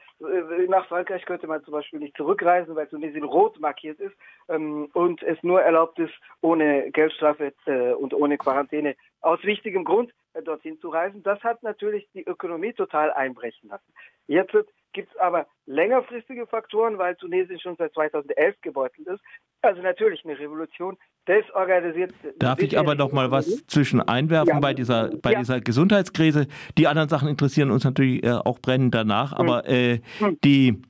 nach 0.68 0.86
Frankreich 0.88 1.24
könnte 1.24 1.46
man 1.46 1.62
zum 1.64 1.72
Beispiel 1.72 2.00
nicht 2.00 2.16
zurückreisen, 2.16 2.74
weil 2.74 2.88
Tunesien 2.88 3.24
rot 3.24 3.60
markiert 3.60 4.00
ist 4.00 4.16
ähm, 4.48 4.88
und 4.92 5.22
es 5.22 5.40
nur 5.42 5.62
erlaubt 5.62 5.98
ist, 5.98 6.12
ohne 6.40 6.90
Geldstrafe 6.90 7.52
äh, 7.66 7.92
und 7.92 8.12
ohne 8.12 8.38
Quarantäne 8.38 8.96
aus 9.20 9.42
wichtigem 9.44 9.84
Grund 9.84 10.10
äh, 10.10 10.14
dorthin 10.44 10.78
zu 10.80 10.88
reisen. 10.88 11.22
Das 11.22 11.42
hat 11.42 11.62
natürlich 11.62 12.08
die 12.14 12.24
Ökonomie 12.24 12.72
total 12.72 13.12
einbrechen 13.12 13.68
lassen. 13.68 13.92
Jetzt 14.26 14.52
gibt 14.92 15.10
es 15.10 15.20
aber 15.20 15.46
längerfristige 15.66 16.46
Faktoren, 16.46 16.98
weil 16.98 17.16
Tunesien 17.16 17.58
schon 17.60 17.76
seit 17.76 17.92
2011 17.94 18.60
gebeutelt 18.60 19.08
ist. 19.08 19.20
Also 19.62 19.80
natürlich 19.80 20.24
eine 20.24 20.38
Revolution 20.38 20.96
desorganisiert. 21.28 22.12
Darf 22.38 22.60
ich 22.60 22.78
aber 22.78 22.94
noch 22.94 23.12
mal 23.12 23.30
was 23.30 23.66
zwischen 23.66 24.00
einwerfen 24.00 24.54
ja. 24.54 24.60
bei 24.60 24.74
dieser 24.74 25.10
bei 25.22 25.32
ja. 25.32 25.38
dieser 25.38 25.60
Gesundheitskrise? 25.60 26.46
Die 26.78 26.88
anderen 26.88 27.08
Sachen 27.08 27.28
interessieren 27.28 27.70
uns 27.70 27.84
natürlich 27.84 28.24
äh, 28.24 28.30
auch 28.32 28.58
brennend 28.58 28.94
danach, 28.94 29.32
hm. 29.32 29.38
aber 29.38 29.68
äh, 29.68 30.00
hm. 30.18 30.38
die 30.44 30.82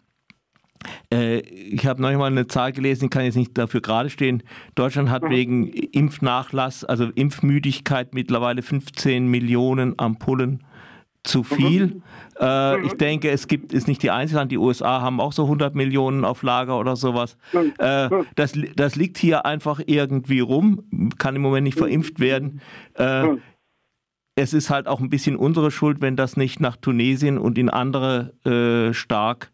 äh, 1.13 1.39
ich 1.41 1.87
habe 1.87 2.01
noch 2.03 2.13
mal 2.13 2.27
eine 2.27 2.47
Zahl 2.47 2.73
gelesen, 2.73 3.07
ich 3.07 3.11
kann 3.11 3.25
jetzt 3.25 3.37
nicht 3.37 3.57
dafür 3.57 3.81
gerade 3.81 4.11
stehen. 4.11 4.43
Deutschland 4.75 5.11
hat 5.11 5.23
mhm. 5.23 5.31
wegen 5.31 5.69
Impfnachlass, 5.69 6.85
also 6.85 7.05
Impfmüdigkeit 7.15 8.15
mittlerweile 8.15 8.63
15 8.63 9.27
Millionen 9.27 9.99
Ampullen 9.99 10.63
zu 11.25 11.41
mhm. 11.41 11.45
viel. 11.45 11.87
Mhm. 11.87 12.03
Äh, 12.41 12.77
mhm. 12.77 12.85
Ich 12.87 12.93
denke, 12.95 13.31
es 13.31 13.47
gibt, 13.47 13.73
ist 13.73 13.87
nicht 13.87 14.03
die 14.03 14.11
einzige, 14.11 14.47
die 14.47 14.59
USA 14.59 15.01
haben 15.01 15.21
auch 15.21 15.33
so 15.33 15.45
100 15.45 15.75
Millionen 15.75 16.25
auf 16.25 16.43
Lager 16.43 16.79
oder 16.79 16.97
sowas. 16.97 17.37
Mhm. 17.53 17.73
Äh, 17.79 18.09
das, 18.35 18.55
das 18.77 18.97
liegt 18.97 19.19
hier 19.19 19.47
einfach 19.47 19.81
irgendwie 19.87 20.41
rum, 20.41 21.11
kann 21.19 21.37
im 21.37 21.43
Moment 21.43 21.65
nicht 21.65 21.77
mhm. 21.77 21.85
verimpft 21.85 22.21
werden. 22.21 22.61
Äh, 22.95 23.37
es 24.35 24.55
ist 24.55 24.71
halt 24.71 24.87
auch 24.87 25.01
ein 25.01 25.11
bisschen 25.11 25.37
unsere 25.37 25.71
Schuld, 25.71 26.01
wenn 26.01 26.17
das 26.17 26.37
nicht 26.37 26.61
nach 26.61 26.77
Tunesien 26.77 27.37
und 27.37 27.59
in 27.59 27.69
andere 27.69 28.33
äh, 28.45 28.95
stark 28.95 29.53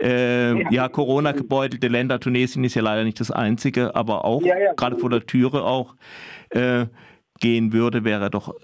äh, 0.00 0.72
ja, 0.72 0.88
Corona 0.88 1.32
gebeutelte 1.32 1.88
Länder, 1.88 2.20
Tunesien 2.20 2.62
ist 2.64 2.74
ja 2.74 2.82
leider 2.82 3.04
nicht 3.04 3.18
das 3.18 3.30
einzige, 3.30 3.96
aber 3.96 4.24
auch 4.24 4.42
ja, 4.42 4.56
ja. 4.58 4.72
gerade 4.74 4.96
vor 4.96 5.10
der 5.10 5.26
Türe 5.26 5.64
auch 5.64 5.96
äh, 6.50 6.86
gehen 7.40 7.72
würde, 7.72 8.04
wäre 8.04 8.30
doch 8.30 8.54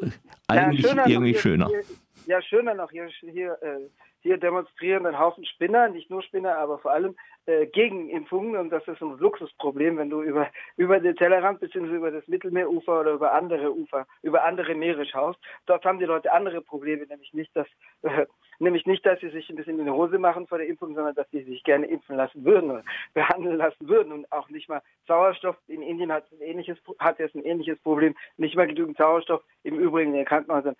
eigentlich 0.46 0.86
ja, 0.86 1.06
irgendwie 1.06 1.34
schöner. 1.34 1.66
Hier, 1.68 1.82
ja, 2.26 2.42
schöner 2.42 2.74
noch 2.74 2.90
hier, 2.92 3.08
hier 3.20 3.58
äh, 3.60 3.88
hier 4.20 4.38
demonstrieren 4.38 5.06
ein 5.06 5.18
Haufen 5.18 5.44
Spinner, 5.44 5.88
nicht 5.88 6.10
nur 6.10 6.22
Spinner, 6.22 6.56
aber 6.58 6.78
vor 6.78 6.92
allem 6.92 7.16
äh, 7.46 7.66
gegen 7.66 8.10
Impfungen 8.10 8.56
und 8.56 8.70
das 8.70 8.86
ist 8.88 9.00
ein 9.00 9.18
Luxusproblem, 9.18 9.96
wenn 9.96 10.10
du 10.10 10.22
über, 10.22 10.48
über 10.76 11.00
den 11.00 11.16
Tellerrand 11.16 11.60
bzw. 11.60 11.96
über 11.96 12.10
das 12.10 12.26
Mittelmeerufer 12.28 13.00
oder 13.00 13.12
über 13.12 13.32
andere 13.32 13.72
Ufer, 13.74 14.06
über 14.22 14.44
andere 14.44 14.74
Meere 14.74 15.06
schaust. 15.06 15.38
Dort 15.66 15.84
haben 15.84 15.98
die 15.98 16.04
Leute 16.04 16.32
andere 16.32 16.60
Probleme, 16.60 17.06
nämlich 17.06 17.32
nicht, 17.32 17.54
dass 17.56 17.66
äh, 18.02 18.26
nämlich 18.58 18.86
nicht, 18.86 19.06
dass 19.06 19.20
sie 19.20 19.30
sich 19.30 19.48
ein 19.48 19.56
bisschen 19.56 19.78
in 19.78 19.84
die 19.84 19.90
Hose 19.90 20.18
machen 20.18 20.46
vor 20.46 20.58
der 20.58 20.66
Impfung, 20.66 20.94
sondern 20.94 21.14
dass 21.14 21.30
sie 21.30 21.42
sich 21.42 21.62
gerne 21.64 21.86
impfen 21.86 22.16
lassen 22.16 22.44
würden 22.44 22.70
oder 22.70 22.84
behandeln 23.14 23.56
lassen 23.56 23.88
würden 23.88 24.12
und 24.12 24.32
auch 24.32 24.48
nicht 24.48 24.68
mal 24.68 24.82
Sauerstoff. 25.06 25.56
In 25.68 25.82
Indien 25.82 26.12
hat, 26.12 26.30
ein 26.32 26.40
ähnliches, 26.40 26.78
hat 26.98 27.20
es 27.20 27.34
ein 27.34 27.44
ähnliches 27.44 27.78
Problem, 27.80 28.16
nicht 28.36 28.56
mal 28.56 28.66
genügend 28.66 28.96
Sauerstoff 28.96 29.42
im 29.62 29.78
Übrigen 29.78 30.10
in 30.10 30.18
den 30.18 30.26
Krankenhäusern 30.26 30.76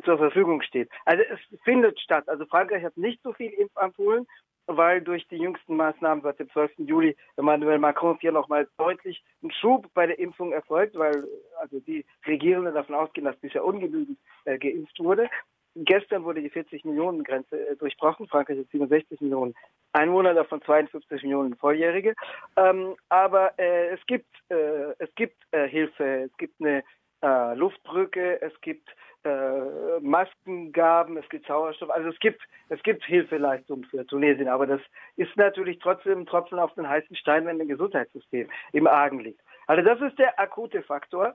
zur 0.00 0.18
Verfügung 0.18 0.62
steht. 0.62 0.88
Also 1.04 1.22
es 1.30 1.60
findet 1.64 2.00
statt. 2.00 2.28
Also 2.28 2.46
Frankreich 2.46 2.84
hat 2.84 2.96
nicht 2.96 3.20
so 3.22 3.32
viel 3.32 3.50
Impfampullen 3.50 4.26
weil 4.66 5.00
durch 5.00 5.26
die 5.28 5.36
jüngsten 5.36 5.76
Maßnahmen 5.76 6.22
seit 6.22 6.38
dem 6.38 6.50
12. 6.50 6.72
Juli 6.78 7.16
Emmanuel 7.36 7.78
Macron 7.78 8.18
hier 8.20 8.32
nochmal 8.32 8.68
deutlich 8.78 9.22
ein 9.42 9.50
Schub 9.50 9.88
bei 9.94 10.06
der 10.06 10.18
Impfung 10.18 10.52
erfolgt, 10.52 10.96
weil 10.96 11.24
also 11.60 11.80
die 11.80 12.04
Regierenden 12.26 12.74
davon 12.74 12.94
ausgehen, 12.94 13.24
dass 13.24 13.36
bisher 13.36 13.64
ungenügend 13.64 14.18
äh, 14.44 14.58
geimpft 14.58 14.98
wurde. 15.00 15.28
Gestern 15.74 16.24
wurde 16.24 16.42
die 16.42 16.50
40 16.50 16.84
Millionen 16.84 17.24
Grenze 17.24 17.68
äh, 17.68 17.76
durchbrochen. 17.76 18.28
Frankreich 18.28 18.58
hat 18.58 18.70
67 18.70 19.20
Millionen 19.20 19.54
Einwohner, 19.92 20.34
davon 20.34 20.62
52 20.62 21.22
Millionen 21.22 21.56
Volljährige. 21.56 22.14
Ähm, 22.56 22.94
aber 23.08 23.58
äh, 23.58 23.88
es 23.88 24.00
gibt 24.06 24.28
äh, 24.48 24.92
es 24.98 25.14
gibt 25.14 25.36
äh, 25.50 25.68
Hilfe, 25.68 26.28
es 26.30 26.36
gibt 26.36 26.60
eine 26.60 26.84
äh, 27.22 27.54
Luftbrücke, 27.54 28.40
es 28.42 28.52
gibt 28.60 28.88
äh, 29.24 30.00
Maskengaben, 30.00 31.16
es 31.16 31.28
gibt 31.28 31.46
Sauerstoff, 31.46 31.90
also 31.90 32.08
es 32.08 32.18
gibt, 32.18 32.42
es 32.68 32.82
gibt 32.82 33.04
Hilfeleistungen 33.04 33.84
für 33.84 34.06
Tunesien, 34.06 34.48
aber 34.48 34.66
das 34.66 34.80
ist 35.16 35.36
natürlich 35.36 35.78
trotzdem 35.78 36.20
ein 36.20 36.26
Tropfen 36.26 36.58
auf 36.58 36.74
den 36.74 36.88
heißen 36.88 37.16
Stein, 37.16 37.46
wenn 37.46 37.60
ein 37.60 37.68
Gesundheitssystem 37.68 38.48
im 38.72 38.86
Argen 38.86 39.20
liegt. 39.20 39.40
Also 39.66 39.82
das 39.82 40.00
ist 40.00 40.18
der 40.18 40.38
akute 40.40 40.82
Faktor, 40.82 41.34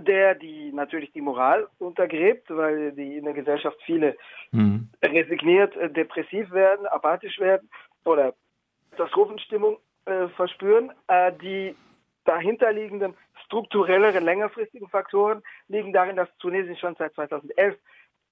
der 0.00 0.34
die 0.34 0.72
natürlich 0.72 1.12
die 1.12 1.20
Moral 1.20 1.68
untergräbt, 1.78 2.48
weil 2.50 2.92
die 2.92 3.16
in 3.16 3.24
der 3.24 3.34
Gesellschaft 3.34 3.78
viele 3.84 4.16
mhm. 4.52 4.88
resigniert, 5.02 5.76
äh, 5.76 5.90
depressiv 5.90 6.50
werden, 6.50 6.86
apathisch 6.86 7.38
werden 7.38 7.68
oder 8.04 8.34
Katastrophenstimmung 8.90 9.78
äh, 10.06 10.28
verspüren. 10.28 10.92
Äh, 11.08 11.32
die 11.40 11.74
dahinterliegenden 12.24 13.14
strukturelleren, 13.44 14.24
längerfristigen 14.24 14.88
Faktoren 14.88 15.42
liegen 15.68 15.92
darin, 15.92 16.16
dass 16.16 16.28
Tunesien 16.38 16.76
schon 16.76 16.94
seit 16.96 17.14
2011 17.14 17.76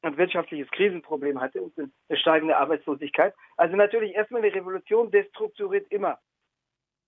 ein 0.03 0.17
wirtschaftliches 0.17 0.71
Krisenproblem 0.71 1.41
hatte 1.41 1.63
und 1.63 1.79
eine 1.79 2.19
steigende 2.19 2.57
Arbeitslosigkeit. 2.57 3.35
Also 3.57 3.77
natürlich 3.77 4.15
erstmal 4.15 4.43
eine 4.43 4.55
Revolution 4.55 5.11
destrukturiert 5.11 5.91
immer 5.93 6.19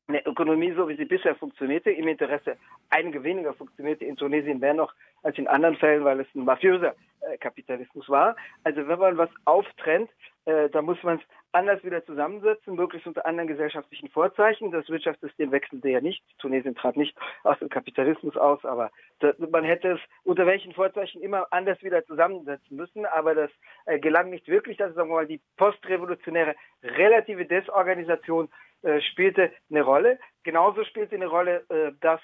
eine 0.07 0.25
Ökonomie, 0.27 0.73
so 0.73 0.89
wie 0.89 0.97
sie 0.97 1.07
bisher 1.07 1.35
funktionierte, 1.35 1.91
im 1.91 2.09
Interesse 2.09 2.57
einiger 2.91 3.23
weniger 3.23 3.55
funktionierte 3.55 4.05
in 4.05 4.17
Tunesien 4.17 4.61
mehr 4.61 4.75
noch 4.75 4.95
als 5.23 5.39
in 5.39 5.49
anderen 5.49 5.77
Fällen, 5.77 6.05
weil 6.05 6.21
es 6.21 6.27
ein 6.35 6.45
mafiöser 6.45 6.95
äh, 7.21 7.39
Kapitalismus 7.39 8.09
war. 8.09 8.37
Also 8.65 8.87
wenn 8.87 8.99
man 8.99 9.17
was 9.17 9.31
auftrennt, 9.47 10.11
äh, 10.47 10.69
da 10.71 10.83
muss 10.83 11.03
man 11.03 11.19
es 11.19 11.25
anders 11.53 11.83
wieder 11.85 12.05
zusammensetzen, 12.05 12.75
möglichst 12.75 13.07
unter 13.07 13.25
anderen 13.27 13.49
gesellschaftlichen 13.49 14.09
Vorzeichen. 14.09 14.73
Das 14.73 14.89
Wirtschaftssystem 14.89 15.53
wechselte 15.53 15.89
ja 15.89 16.01
nicht. 16.01 16.23
Tunesien 16.39 16.75
trat 16.75 16.97
nicht 16.97 17.17
aus 17.45 17.59
dem 17.61 17.69
Kapitalismus 17.69 18.37
aus, 18.37 18.65
aber 18.65 18.91
das, 19.21 19.39
man 19.39 19.65
hätte 19.65 19.93
es 19.93 20.01
unter 20.25 20.47
welchen 20.47 20.73
Vorzeichen 20.73 21.23
immer 21.23 21.47
anders 21.51 21.83
wieder 21.83 22.05
zusammensetzen 22.05 22.77
müssen. 22.77 23.07
Aber 23.07 23.35
das 23.35 23.51
äh, 23.87 23.99
gelang 23.99 24.31
nicht 24.31 24.49
wirklich. 24.49 24.77
Das 24.77 24.91
ist 24.91 24.97
sagen 24.97 25.11
wir 25.11 25.17
mal 25.17 25.27
die 25.27 25.41
postrevolutionäre 25.57 26.55
relative 26.83 27.47
Desorganisation 27.47 28.49
äh, 28.83 29.01
spielte 29.01 29.51
eine 29.71 29.83
Rolle. 29.83 30.19
Genauso 30.43 30.85
spielte 30.85 31.15
eine 31.15 31.27
Rolle, 31.27 31.65
äh, 31.71 31.93
dass 32.01 32.21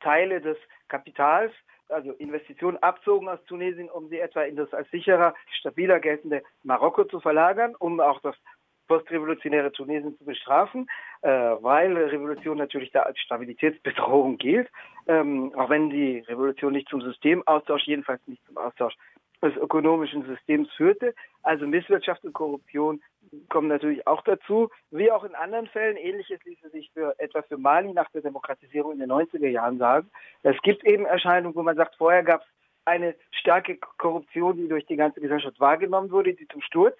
Teile 0.00 0.40
des 0.40 0.58
Kapitals, 0.88 1.52
also 1.92 2.12
Investitionen 2.12 2.78
abzogen 2.78 3.28
aus 3.28 3.42
Tunesien, 3.46 3.90
um 3.90 4.08
sie 4.08 4.18
etwa 4.18 4.42
in 4.42 4.56
das 4.56 4.72
als 4.72 4.90
sicherer, 4.90 5.34
stabiler 5.58 6.00
geltende 6.00 6.42
Marokko 6.62 7.04
zu 7.04 7.20
verlagern, 7.20 7.74
um 7.78 8.00
auch 8.00 8.20
das 8.20 8.36
postrevolutionäre 8.88 9.72
Tunesien 9.72 10.16
zu 10.18 10.24
bestrafen, 10.24 10.86
äh, 11.22 11.28
weil 11.28 11.96
Revolution 11.96 12.58
natürlich 12.58 12.90
da 12.90 13.00
als 13.00 13.18
Stabilitätsbedrohung 13.20 14.38
gilt, 14.38 14.68
ähm, 15.06 15.52
auch 15.56 15.70
wenn 15.70 15.88
die 15.88 16.18
Revolution 16.20 16.72
nicht 16.72 16.88
zum 16.88 17.00
Systemaustausch, 17.00 17.86
jedenfalls 17.86 18.20
nicht 18.26 18.44
zum 18.46 18.58
Austausch 18.58 18.94
des 19.42 19.56
ökonomischen 19.56 20.24
Systems 20.26 20.70
führte. 20.72 21.14
Also 21.42 21.66
Misswirtschaft 21.66 22.24
und 22.24 22.32
Korruption 22.32 23.02
kommen 23.48 23.68
natürlich 23.68 24.06
auch 24.06 24.22
dazu, 24.22 24.70
wie 24.90 25.10
auch 25.10 25.24
in 25.24 25.34
anderen 25.34 25.66
Fällen. 25.66 25.96
Ähnliches 25.96 26.42
ließe 26.44 26.70
sich 26.70 26.90
für 26.92 27.18
etwa 27.18 27.42
für 27.42 27.56
Mali 27.56 27.92
nach 27.92 28.10
der 28.10 28.22
Demokratisierung 28.22 28.92
in 28.92 28.98
den 28.98 29.10
90er 29.10 29.48
Jahren 29.48 29.78
sagen. 29.78 30.10
Es 30.42 30.60
gibt 30.62 30.84
eben 30.84 31.06
Erscheinungen, 31.06 31.54
wo 31.54 31.62
man 31.62 31.76
sagt, 31.76 31.96
vorher 31.96 32.22
gab 32.22 32.42
es 32.42 32.46
eine 32.84 33.14
starke 33.30 33.76
Korruption, 33.76 34.56
die 34.56 34.68
durch 34.68 34.86
die 34.86 34.96
ganze 34.96 35.20
Gesellschaft 35.20 35.60
wahrgenommen 35.60 36.10
wurde, 36.10 36.34
die 36.34 36.48
zum 36.48 36.62
Sturz 36.62 36.96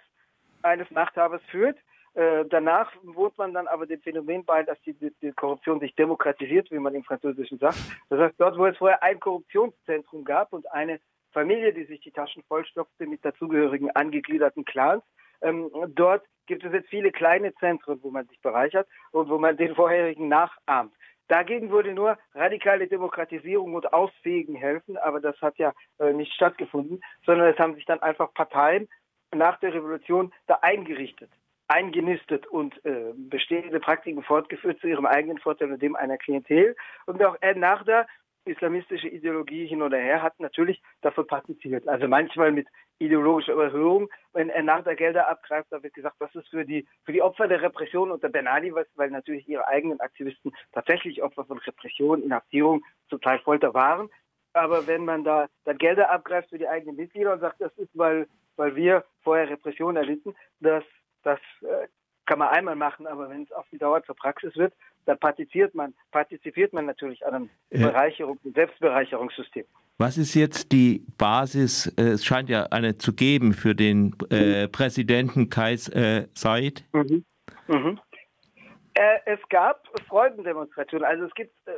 eines 0.63 0.91
Machthabers 0.91 1.43
führt. 1.51 1.77
Äh, 2.15 2.45
danach 2.51 2.93
wohnt 3.03 3.39
man 3.39 3.55
dann 3.55 3.67
aber 3.67 3.87
dem 3.87 4.01
Phänomen 4.03 4.45
bei, 4.45 4.63
dass 4.63 4.81
die, 4.83 4.95
die, 4.95 5.33
Korruption 5.33 5.81
sich 5.81 5.95
demokratisiert, 5.95 6.71
wie 6.71 6.79
man 6.79 6.95
im 6.95 7.05
Französischen 7.05 7.59
sagt. 7.59 7.79
Das 8.11 8.21
heißt, 8.21 8.35
dort, 8.39 8.59
wo 8.59 8.67
es 8.67 8.77
vorher 8.77 9.03
ein 9.03 9.19
Korruptionszentrum 9.19 10.25
gab 10.25 10.53
und 10.53 10.71
eine 10.71 11.01
Familie, 11.33 11.73
die 11.73 11.85
sich 11.85 12.01
die 12.01 12.11
Taschen 12.11 12.43
vollstopfte 12.43 13.07
mit 13.07 13.25
dazugehörigen 13.25 13.91
angegliederten 13.91 14.67
Clans. 14.67 15.03
Ähm, 15.43 15.71
dort 15.89 16.25
gibt 16.47 16.65
es 16.65 16.73
jetzt 16.73 16.89
viele 16.89 17.13
kleine 17.13 17.55
Zentren, 17.55 18.03
wo 18.03 18.11
man 18.11 18.27
sich 18.27 18.41
bereichert 18.41 18.89
und 19.11 19.29
wo 19.29 19.39
man 19.39 19.57
den 19.57 19.75
vorherigen 19.75 20.29
nachahmt. 20.29 20.93
Dagegen 21.29 21.71
würde 21.71 21.95
nur 21.95 22.19
radikale 22.35 22.89
Demokratisierung 22.89 23.75
und 23.75 23.93
Ausfegen 23.93 24.55
helfen, 24.55 24.97
aber 24.99 25.21
das 25.21 25.41
hat 25.41 25.57
ja 25.57 25.73
äh, 25.99 26.13
nicht 26.13 26.33
stattgefunden, 26.35 27.01
sondern 27.25 27.49
es 27.49 27.59
haben 27.59 27.75
sich 27.75 27.87
dann 27.87 28.03
einfach 28.03 28.35
Parteien 28.35 28.89
nach 29.35 29.59
der 29.61 29.73
Revolution 29.73 30.33
da 30.47 30.59
eingerichtet, 30.61 31.31
eingenistet 31.69 32.47
und 32.49 32.85
äh, 32.85 33.15
bestehende 33.17 33.81
Praktiken 33.81 34.23
fortgeführt 34.23 34.81
zu 34.81 34.89
ihrem 34.89 35.07
eigenen 35.07 35.39
Vorteil 35.39 35.73
und 35.73 35.81
dem 35.81 35.97
einer 35.97 36.19
Klientel. 36.19 36.77
Und 37.07 37.25
auch 37.25 37.37
nach 37.57 37.85
der 37.85 38.07
islamistische 38.45 39.09
Ideologie 39.09 39.67
hin 39.67 39.83
oder 39.83 39.99
her 39.99 40.23
hat 40.23 40.39
natürlich 40.41 40.83
davon 41.01 41.27
partizipiert. 41.27 41.87
Also 41.89 42.09
manchmal 42.09 42.53
mit 42.53 42.69
ideologischer 42.99 43.53
Überhöhung, 43.53 44.09
wenn 44.33 44.49
er 44.51 44.63
nach 44.63 44.85
der 44.85 44.97
Gelder 44.97 45.29
abgreift, 45.29 45.69
da 45.71 45.83
wird 45.83 45.95
gesagt, 45.95 46.17
das 46.19 46.35
ist 46.35 46.49
für 46.49 46.65
die, 46.65 46.87
für 47.05 47.13
die 47.13 47.23
Opfer 47.23 47.49
der 47.49 47.63
Repression 47.63 48.11
unter 48.11 48.29
Ben 48.29 48.47
Ali, 48.47 48.73
weil 48.75 49.11
natürlich 49.11 49.49
ihre 49.49 49.67
eigenen 49.69 50.01
Aktivisten 50.01 50.53
tatsächlich 50.73 51.23
Opfer 51.23 51.45
von 51.45 51.59
Repression, 51.59 52.23
Inhaftierung, 52.23 52.85
zum 53.09 53.21
Teil 53.21 53.39
Folter 53.41 53.75
waren. 53.75 54.09
Aber 54.53 54.87
wenn 54.87 55.05
man 55.05 55.25
da 55.25 55.49
dann 55.65 55.79
Gelder 55.79 56.11
abgreift 56.11 56.51
für 56.51 56.59
die 56.59 56.69
eigenen 56.69 56.97
Mitglieder 56.97 57.33
und 57.33 57.41
sagt, 57.41 57.61
das 57.61 57.73
ist, 57.79 57.91
weil, 57.95 58.27
weil 58.57 58.77
wir 58.77 59.05
vorher 59.23 59.49
Repression 59.49 59.97
erlitten, 59.97 60.35
das, 60.61 60.85
das 61.23 61.41
äh, 61.63 61.89
kann 62.27 62.39
man 62.39 62.49
einmal 62.49 62.77
machen, 62.77 63.07
aber 63.07 63.31
wenn 63.31 63.43
es 63.43 63.53
auf 63.53 63.67
die 63.71 63.79
Dauer 63.79 64.03
zur 64.05 64.15
Praxis 64.15 64.55
wird, 64.57 64.75
dann 65.07 65.19
partizipiert 65.19 65.75
man, 65.75 65.95
partizipiert 66.11 66.73
man 66.73 66.87
natürlich 66.87 67.25
an 67.27 67.35
einem 67.35 67.51
Bereicherung, 67.71 68.39
Selbstbereicherungssystem. 68.45 69.65
Was 69.99 70.19
ist 70.19 70.35
jetzt 70.35 70.73
die 70.73 71.05
Basis? 71.19 71.87
Äh, 71.97 72.15
es 72.15 72.25
scheint 72.25 72.49
ja 72.49 72.67
eine 72.71 72.99
zu 72.99 73.15
geben 73.15 73.53
für 73.53 73.75
den 73.75 74.17
äh, 74.31 74.65
mhm. 74.67 74.73
Präsidenten 74.73 75.49
Kais 75.49 75.89
äh, 75.89 76.27
Said. 76.35 76.85
Mhm. 76.93 77.25
Mhm. 77.69 78.01
Äh, 78.95 79.19
es 79.27 79.39
gab 79.49 79.87
Freudendemonstrationen. 80.09 81.07
Also 81.07 81.25
es 81.25 81.35
gibt 81.35 81.55
äh, 81.67 81.71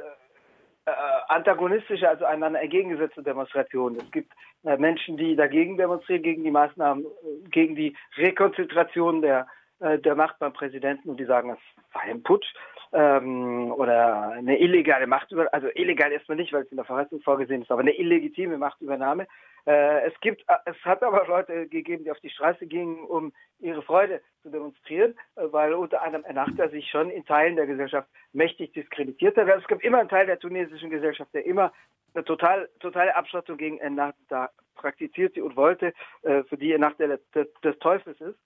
äh, 0.86 0.92
antagonistische, 1.28 2.08
also 2.08 2.24
einander 2.24 2.60
entgegengesetzte 2.60 3.22
Demonstrationen. 3.22 4.00
Es 4.00 4.10
gibt 4.10 4.32
Menschen, 4.78 5.18
die 5.18 5.36
dagegen 5.36 5.76
demonstrieren, 5.76 6.22
gegen 6.22 6.44
die 6.44 6.50
Maßnahmen, 6.50 7.04
gegen 7.50 7.74
die 7.74 7.94
Rekonzentration 8.16 9.20
der 9.20 9.46
der 9.80 10.14
Macht 10.14 10.38
beim 10.38 10.52
Präsidenten 10.54 11.10
und 11.10 11.18
die 11.18 11.26
sagen, 11.26 11.50
es 11.50 11.58
war 11.92 12.02
ein 12.02 12.22
Putsch 12.22 12.46
ähm, 12.94 13.72
oder 13.72 14.30
eine 14.30 14.58
illegale 14.58 15.08
Machtübernahme, 15.08 15.52
also 15.52 15.68
illegal 15.74 16.12
erstmal 16.12 16.36
nicht, 16.36 16.52
weil 16.52 16.62
es 16.62 16.70
in 16.70 16.76
der 16.76 16.86
Verfassung 16.86 17.20
vorgesehen 17.20 17.62
ist, 17.62 17.70
aber 17.70 17.80
eine 17.80 17.96
illegitime 17.96 18.56
Machtübernahme. 18.56 19.26
Äh, 19.66 20.06
es 20.06 20.20
gibt, 20.20 20.42
äh, 20.48 20.54
es 20.66 20.76
hat 20.84 21.02
aber 21.02 21.26
Leute 21.26 21.66
gegeben, 21.66 22.04
die 22.04 22.12
auf 22.12 22.20
die 22.20 22.30
Straße 22.30 22.66
gingen, 22.66 23.04
um 23.04 23.32
ihre 23.58 23.82
Freude 23.82 24.20
zu 24.42 24.50
demonstrieren, 24.50 25.16
äh, 25.34 25.42
weil 25.50 25.74
unter 25.74 26.02
anderem 26.02 26.24
Ennahda 26.24 26.68
sich 26.68 26.88
schon 26.88 27.10
in 27.10 27.24
Teilen 27.24 27.56
der 27.56 27.66
Gesellschaft 27.66 28.08
mächtig 28.32 28.72
diskreditiert 28.74 29.36
hat. 29.36 29.48
Also 29.48 29.62
es 29.62 29.68
gab 29.68 29.82
immer 29.82 29.98
einen 29.98 30.08
Teil 30.08 30.26
der 30.26 30.38
tunesischen 30.38 30.90
Gesellschaft, 30.90 31.34
der 31.34 31.44
immer 31.46 31.72
eine 32.14 32.24
total, 32.24 32.68
totale 32.78 33.16
Abschottung 33.16 33.56
gegen 33.56 33.78
Ennahda 33.78 34.50
praktizierte 34.76 35.42
und 35.42 35.56
wollte, 35.56 35.92
äh, 36.22 36.44
für 36.44 36.56
die 36.56 36.72
Ennahda 36.72 37.08
des, 37.08 37.48
des 37.60 37.78
Teufels 37.80 38.20
ist 38.20 38.38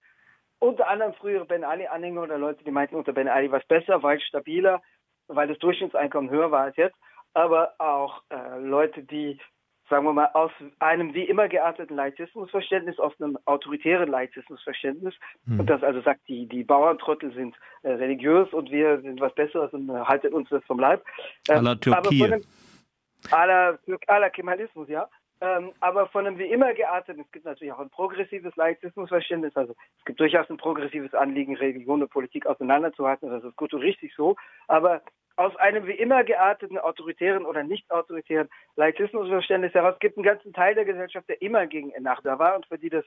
unter 0.59 0.89
anderem 0.89 1.15
frühere 1.15 1.45
Ben 1.45 1.65
Ali-Anhänger 1.65 2.23
oder 2.23 2.39
Leute, 2.39 2.65
die 2.65 2.71
meinten, 2.71 2.97
unter 2.97 3.13
Ben 3.13 3.29
Ali 3.29 3.51
war 3.51 3.61
es 3.61 3.67
besser, 3.67 4.03
weil 4.03 4.21
stabiler, 4.21 4.83
weil 5.29 5.49
das 5.49 5.59
Durchschnittseinkommen 5.59 6.31
höher 6.31 6.51
war 6.51 6.63
als 6.63 6.77
jetzt, 6.77 6.97
aber 7.35 7.75
auch 7.79 8.23
äh, 8.31 8.59
Leute, 8.59 9.03
die 9.03 9.39
sagen 9.89 10.05
wir 10.05 10.13
mal, 10.13 10.31
aus 10.35 10.51
einem 10.79 11.15
wie 11.15 11.25
immer 11.25 11.49
gearteten 11.49 11.97
Laizismusverständnis 11.97 12.99
auf 12.99 13.15
einem 13.21 13.39
autoritären 13.47 14.11
Laizismusverständnis. 14.11 15.15
Hm. 15.47 15.61
Und 15.61 15.71
das 15.71 15.83
also 15.83 16.01
sagt, 16.03 16.21
die, 16.29 16.47
die 16.47 16.65
Bauerntrottel 16.65 17.33
sind 17.33 17.57
äh, 17.83 17.93
religiös 17.93 18.53
und 18.53 18.71
wir 18.71 19.01
sind 19.01 19.21
was 19.21 19.35
Besseres 19.35 19.73
und 19.73 19.89
äh, 19.89 19.93
haltet 19.93 20.33
uns 20.33 20.49
das 20.51 20.65
vom 20.65 20.79
Leib. 20.79 21.05
Ähm, 21.49 21.59
aller 21.59 21.81
Türkei. 21.81 22.41
Aller, 23.31 23.79
aller 24.07 24.31
Kemalismus, 24.31 24.89
ja. 24.89 25.09
Ähm, 25.41 25.73
aber 25.79 26.09
von 26.09 26.27
einem 26.27 26.39
wie 26.39 26.51
immer 26.51 26.75
gearteten, 26.75 27.23
es 27.23 27.31
gibt 27.31 27.45
natürlich 27.45 27.73
auch 27.73 27.79
ein 27.79 27.91
progressives 27.91 28.57
Laizismusverständnis, 28.57 29.55
also 29.57 29.75
es 29.99 30.05
gibt 30.05 30.19
durchaus 30.19 30.51
ein 30.51 30.57
progressives 30.57 31.15
Anliegen, 31.15 31.57
Religion 31.57 32.03
und 32.03 32.11
Politik 32.11 32.47
auseinanderzuhalten, 32.47 33.31
das 33.31 33.45
ist 33.45 33.57
gut 33.57 33.73
und 33.73 33.83
richtig 33.83 34.13
so, 34.17 34.35
aber 34.67 35.01
aus 35.37 35.55
einem 35.57 35.87
wie 35.87 35.93
immer 35.93 36.25
gearteten 36.25 36.79
autoritären 36.79 37.47
oder 37.47 37.63
nicht 37.63 37.89
autoritären 37.93 38.49
Laizismusverständnis 38.75 39.73
heraus 39.75 39.97
gibt 40.01 40.17
einen 40.17 40.25
ganzen 40.25 40.53
Teil 40.53 40.75
der 40.75 40.85
Gesellschaft, 40.85 41.29
der 41.29 41.41
immer 41.41 41.69
gegen 41.69 41.93
Ennahda 41.93 42.41
war 42.41 42.57
und 42.57 42.67
für 42.67 42.77
die 42.77 42.91
das, 42.91 43.05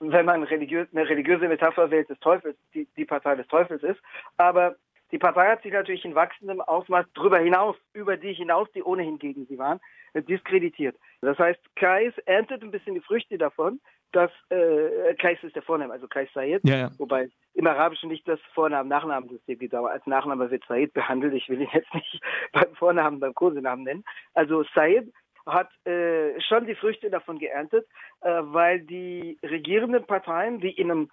wenn 0.00 0.26
man 0.26 0.42
religiös, 0.42 0.86
eine 0.92 1.08
religiöse 1.08 1.48
Metapher 1.48 1.90
wählt, 1.90 2.10
des 2.10 2.20
Teufels, 2.20 2.58
die, 2.74 2.86
die 2.98 3.06
Partei 3.06 3.36
des 3.36 3.46
Teufels 3.48 3.82
ist, 3.82 4.00
aber 4.36 4.76
die 5.12 5.18
Partei 5.18 5.48
hat 5.48 5.62
sich 5.62 5.72
natürlich 5.72 6.04
in 6.04 6.14
wachsendem 6.14 6.60
Ausmaß 6.60 7.06
darüber 7.14 7.38
hinaus, 7.38 7.76
über 7.94 8.16
die 8.16 8.34
hinaus, 8.34 8.68
die 8.72 8.82
ohnehin 8.82 9.18
gegen 9.18 9.46
sie 9.46 9.56
waren, 9.56 9.80
diskreditiert. 10.14 10.96
Das 11.20 11.38
heißt, 11.38 11.60
Kais 11.76 12.12
erntet 12.26 12.62
ein 12.62 12.70
bisschen 12.70 12.94
die 12.94 13.00
Früchte 13.00 13.38
davon, 13.38 13.80
dass 14.12 14.30
äh, 14.50 15.14
Kais 15.14 15.42
ist 15.42 15.56
der 15.56 15.62
Vorname, 15.62 15.92
also 15.92 16.06
Kais 16.08 16.32
Sayed, 16.32 16.62
ja, 16.64 16.76
ja. 16.76 16.90
wobei 16.98 17.28
im 17.54 17.66
Arabischen 17.66 18.08
nicht 18.08 18.26
das 18.28 18.40
Vornamen-Nachnamensystem 18.54 19.58
gibt, 19.58 19.74
aber 19.74 19.90
als 19.90 20.06
Nachname 20.06 20.50
wird 20.50 20.64
Sayed 20.66 20.92
behandelt. 20.92 21.34
Ich 21.34 21.48
will 21.48 21.60
ihn 21.60 21.68
jetzt 21.72 21.92
nicht 21.94 22.20
beim 22.52 22.74
Vornamen, 22.74 23.20
beim 23.20 23.34
Kosenamen 23.34 23.84
nennen. 23.84 24.04
Also 24.34 24.64
Sayed 24.74 25.12
hat 25.46 25.70
äh, 25.86 26.40
schon 26.40 26.66
die 26.66 26.74
Früchte 26.74 27.10
davon 27.10 27.38
geerntet, 27.38 27.86
äh, 28.20 28.30
weil 28.42 28.80
die 28.80 29.38
regierenden 29.42 30.04
Parteien, 30.04 30.60
die 30.60 30.70
in 30.70 30.90
einem 30.90 31.10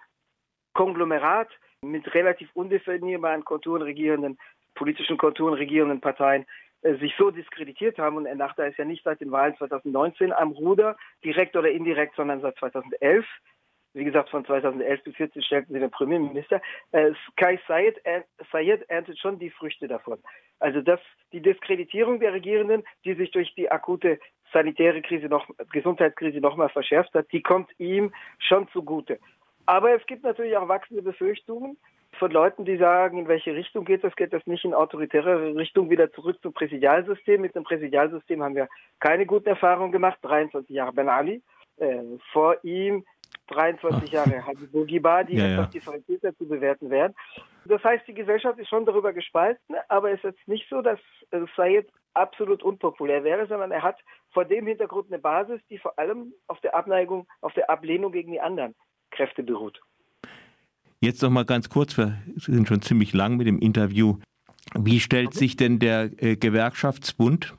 Konglomerat 0.72 1.48
mit 1.82 2.12
relativ 2.14 2.50
undefinierbaren 2.54 3.44
Konturen 3.44 3.82
regierenden, 3.82 4.38
politischen 4.74 5.18
Konturen 5.18 5.54
regierenden 5.54 6.00
Parteien 6.00 6.46
sich 6.84 7.14
so 7.18 7.30
diskreditiert 7.30 7.98
haben. 7.98 8.16
Und 8.16 8.26
Ennahda 8.26 8.64
ist 8.66 8.78
ja 8.78 8.84
nicht 8.84 9.04
seit 9.04 9.20
den 9.20 9.32
Wahlen 9.32 9.56
2019 9.56 10.32
am 10.32 10.52
Ruder, 10.52 10.96
direkt 11.24 11.56
oder 11.56 11.70
indirekt, 11.70 12.14
sondern 12.16 12.40
seit 12.40 12.56
2011. 12.58 13.24
Wie 13.94 14.04
gesagt, 14.04 14.28
von 14.30 14.44
2011 14.44 15.04
bis 15.04 15.14
2014 15.14 15.42
stellten 15.42 15.72
sie 15.72 15.80
den 15.80 15.90
Premierminister. 15.90 16.60
Äh, 16.92 17.12
Kai 17.36 17.60
Sayed, 17.68 18.04
äh, 18.04 18.22
Sayed 18.50 18.82
erntet 18.88 19.18
schon 19.18 19.38
die 19.38 19.50
Früchte 19.50 19.86
davon. 19.86 20.18
Also 20.58 20.80
das, 20.80 21.00
die 21.32 21.40
Diskreditierung 21.40 22.18
der 22.18 22.32
Regierenden, 22.32 22.84
die 23.04 23.14
sich 23.14 23.30
durch 23.30 23.54
die 23.54 23.70
akute 23.70 24.18
sanitäre 24.52 25.00
Krise 25.00 25.26
noch, 25.26 25.48
Gesundheitskrise 25.72 26.38
nochmal 26.38 26.70
verschärft 26.70 27.14
hat, 27.14 27.30
die 27.32 27.42
kommt 27.42 27.70
ihm 27.78 28.12
schon 28.38 28.68
zugute. 28.68 29.20
Aber 29.66 29.94
es 29.94 30.04
gibt 30.06 30.24
natürlich 30.24 30.56
auch 30.56 30.68
wachsende 30.68 31.02
Befürchtungen 31.02 31.76
von 32.14 32.30
Leuten, 32.30 32.64
die 32.64 32.76
sagen, 32.76 33.18
in 33.18 33.28
welche 33.28 33.54
Richtung 33.54 33.84
geht 33.84 34.04
das? 34.04 34.16
Geht 34.16 34.32
das 34.32 34.46
nicht 34.46 34.64
in 34.64 34.74
autoritäre 34.74 35.54
Richtung 35.54 35.90
wieder 35.90 36.12
zurück 36.12 36.38
zum 36.42 36.52
Präsidialsystem? 36.52 37.40
Mit 37.40 37.54
dem 37.54 37.64
Präsidialsystem 37.64 38.42
haben 38.42 38.54
wir 38.54 38.68
keine 39.00 39.26
guten 39.26 39.48
Erfahrungen 39.48 39.92
gemacht. 39.92 40.18
23 40.22 40.70
Jahre 40.74 40.92
Ben 40.92 41.08
Ali. 41.08 41.42
Äh, 41.76 42.02
vor 42.32 42.56
ihm 42.62 43.04
23 43.48 44.10
Jahre 44.10 44.46
Hadi 44.46 44.66
Bourguiba, 44.66 45.24
die 45.24 45.36
ja, 45.36 45.46
ja. 45.46 45.66
differenzierter 45.66 46.34
zu 46.36 46.46
bewerten 46.46 46.90
wären. 46.90 47.14
Das 47.66 47.82
heißt, 47.82 48.06
die 48.06 48.14
Gesellschaft 48.14 48.58
ist 48.58 48.68
schon 48.68 48.86
darüber 48.86 49.12
gespalten, 49.12 49.76
aber 49.88 50.10
es 50.10 50.18
ist 50.18 50.24
jetzt 50.24 50.48
nicht 50.48 50.68
so, 50.68 50.82
dass 50.82 51.00
äh, 51.30 51.40
Sayed 51.56 51.88
absolut 52.14 52.62
unpopulär 52.62 53.24
wäre, 53.24 53.46
sondern 53.46 53.72
er 53.72 53.82
hat 53.82 53.98
vor 54.32 54.44
dem 54.44 54.66
Hintergrund 54.66 55.08
eine 55.12 55.18
Basis, 55.18 55.60
die 55.68 55.78
vor 55.78 55.98
allem 55.98 56.32
auf 56.46 56.60
der 56.60 56.74
Abneigung, 56.74 57.26
auf 57.40 57.52
der 57.54 57.68
Ablehnung 57.70 58.12
gegen 58.12 58.32
die 58.32 58.40
anderen 58.40 58.74
Kräfte 59.10 59.42
beruht. 59.42 59.80
Jetzt 61.04 61.20
noch 61.20 61.28
mal 61.28 61.44
ganz 61.44 61.68
kurz, 61.68 61.98
wir 61.98 62.16
sind 62.38 62.66
schon 62.66 62.80
ziemlich 62.80 63.12
lang 63.12 63.36
mit 63.36 63.46
dem 63.46 63.58
Interview. 63.58 64.20
Wie 64.74 65.00
stellt 65.00 65.34
sich 65.34 65.54
denn 65.54 65.78
der 65.78 66.08
äh, 66.16 66.36
Gewerkschaftsbund? 66.36 67.54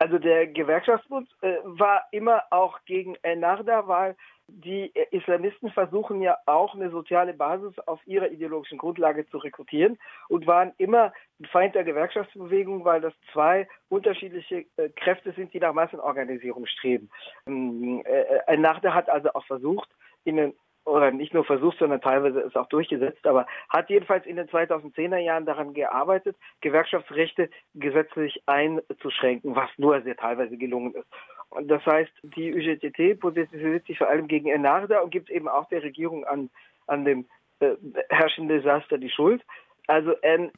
Also 0.00 0.18
der 0.18 0.48
Gewerkschaftsbund 0.48 1.28
äh, 1.40 1.54
war 1.62 2.02
immer 2.10 2.42
auch 2.50 2.80
gegen 2.84 3.14
Ennahda, 3.22 3.86
weil 3.86 4.16
die 4.48 4.92
Islamisten 5.12 5.70
versuchen 5.70 6.20
ja 6.20 6.36
auch 6.46 6.74
eine 6.74 6.90
soziale 6.90 7.32
Basis 7.32 7.78
auf 7.86 8.04
ihrer 8.08 8.28
ideologischen 8.28 8.78
Grundlage 8.78 9.24
zu 9.28 9.38
rekrutieren 9.38 9.96
und 10.28 10.48
waren 10.48 10.72
immer 10.78 11.12
ein 11.38 11.44
Feind 11.52 11.76
der 11.76 11.84
Gewerkschaftsbewegung, 11.84 12.84
weil 12.84 13.00
das 13.00 13.14
zwei 13.32 13.68
unterschiedliche 13.88 14.64
äh, 14.78 14.88
Kräfte 14.96 15.32
sind, 15.36 15.54
die 15.54 15.60
nach 15.60 15.74
Massenorganisierung 15.74 16.66
streben. 16.66 17.08
Ähm, 17.46 18.02
äh, 18.04 18.24
Ennahda 18.48 18.94
hat 18.94 19.08
also 19.08 19.28
auch 19.34 19.46
versucht, 19.46 19.88
ihnen 20.24 20.54
oder 20.88 21.10
nicht 21.10 21.34
nur 21.34 21.44
versucht, 21.44 21.78
sondern 21.78 22.00
teilweise 22.00 22.40
ist 22.40 22.56
auch 22.56 22.68
durchgesetzt, 22.68 23.26
aber 23.26 23.46
hat 23.68 23.90
jedenfalls 23.90 24.26
in 24.26 24.36
den 24.36 24.48
2010er 24.48 25.18
Jahren 25.18 25.46
daran 25.46 25.74
gearbeitet, 25.74 26.36
Gewerkschaftsrechte 26.60 27.50
gesetzlich 27.74 28.42
einzuschränken, 28.46 29.54
was 29.54 29.70
nur 29.76 30.00
sehr 30.02 30.16
teilweise 30.16 30.56
gelungen 30.56 30.94
ist. 30.94 31.06
Und 31.50 31.68
das 31.68 31.84
heißt, 31.86 32.12
die 32.22 32.54
UGTT 32.54 33.20
positioniert 33.20 33.86
sich 33.86 33.98
vor 33.98 34.08
allem 34.08 34.28
gegen 34.28 34.48
Enarda 34.48 35.00
und 35.00 35.10
gibt 35.10 35.30
eben 35.30 35.48
auch 35.48 35.68
der 35.68 35.82
Regierung 35.82 36.24
an, 36.24 36.50
an 36.86 37.04
dem 37.04 37.26
äh, 37.60 37.76
herrschenden 38.10 38.58
Desaster 38.58 38.98
die 38.98 39.10
Schuld. 39.10 39.42
Also 39.88 40.12
äh, 40.20 40.50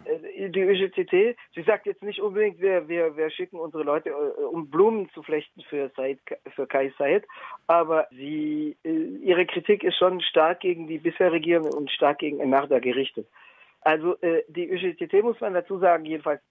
die 0.51 0.61
ÖGCT, 0.61 1.39
sie 1.55 1.63
sagt 1.63 1.87
jetzt 1.87 2.03
nicht 2.03 2.21
unbedingt, 2.21 2.61
wir, 2.61 2.89
wir, 2.89 3.17
wir 3.17 3.31
schicken 3.31 3.61
unsere 3.61 3.85
Leute, 3.85 4.11
äh, 4.11 4.43
um 4.43 4.69
Blumen 4.69 5.09
zu 5.11 5.23
flechten 5.23 5.63
für, 5.63 5.89
Said, 5.95 6.19
für 6.57 6.67
Kai 6.67 6.93
Said, 6.99 7.25
aber 7.69 8.09
sie, 8.11 8.77
äh, 8.85 8.91
ihre 9.23 9.47
Kritik 9.47 9.85
ist 9.85 9.97
schon 9.97 10.21
stark 10.21 10.61
gegen 10.61 10.89
die 10.89 10.99
bisher 10.99 11.31
Regierung 11.31 11.73
und 11.73 11.93
stark 11.93 12.19
gegen 12.19 12.41
Ennahda 12.41 12.81
gerichtet. 12.81 13.29
Also 13.83 14.21
äh, 14.21 14.43
die 14.49 14.69
ÖGCT 14.69 15.23
muss 15.23 15.41
man 15.41 15.55
dazu 15.55 15.79
sagen, 15.79 16.05
jedenfalls 16.07 16.43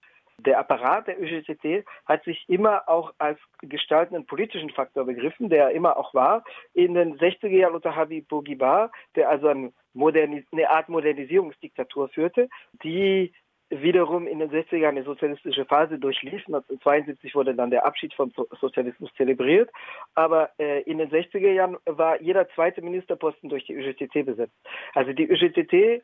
der 0.46 0.58
Apparat 0.58 1.06
der 1.06 1.20
ÖGCT 1.20 1.84
hat 2.06 2.24
sich 2.24 2.44
immer 2.48 2.88
auch 2.88 3.12
als 3.18 3.38
gestaltenden 3.62 4.26
politischen 4.26 4.70
Faktor 4.70 5.04
begriffen, 5.04 5.48
der 5.48 5.64
er 5.64 5.70
immer 5.70 5.96
auch 5.96 6.14
war. 6.14 6.44
In 6.74 6.94
den 6.94 7.18
60er 7.18 7.48
Jahren 7.48 7.74
unter 7.74 7.96
Habib 7.96 8.28
Bourguiba, 8.28 8.90
der 9.16 9.28
also 9.28 9.48
eine, 9.48 9.72
eine 9.94 10.70
Art 10.70 10.88
Modernisierungsdiktatur 10.88 12.08
führte, 12.08 12.48
die 12.82 13.32
wiederum 13.70 14.26
in 14.26 14.40
den 14.40 14.50
60er 14.50 14.78
Jahren 14.78 14.96
eine 14.96 15.04
sozialistische 15.04 15.64
Phase 15.64 15.98
durchlief. 15.98 16.42
1972 16.46 17.34
wurde 17.34 17.54
dann 17.54 17.70
der 17.70 17.86
Abschied 17.86 18.12
vom 18.14 18.32
Sozialismus 18.60 19.10
zelebriert. 19.16 19.70
Aber 20.14 20.50
äh, 20.58 20.82
in 20.82 20.98
den 20.98 21.08
60er 21.08 21.52
Jahren 21.52 21.76
war 21.86 22.20
jeder 22.20 22.48
zweite 22.50 22.82
Ministerposten 22.82 23.48
durch 23.48 23.64
die 23.66 23.74
ÖGCT 23.74 24.26
besetzt. 24.26 24.54
Also 24.94 25.12
die 25.12 25.28
ÖGCT 25.30 26.02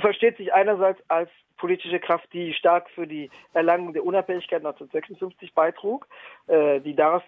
versteht 0.00 0.36
sich 0.36 0.52
einerseits 0.52 1.00
als 1.08 1.30
politische 1.56 1.98
Kraft, 1.98 2.32
die 2.32 2.54
stark 2.54 2.88
für 2.90 3.06
die 3.06 3.30
Erlangung 3.52 3.92
der 3.92 4.04
Unabhängigkeit 4.04 4.64
1956 4.64 5.54
beitrug, 5.54 6.06
äh, 6.46 6.80
die 6.80 6.94
daraus 6.94 7.22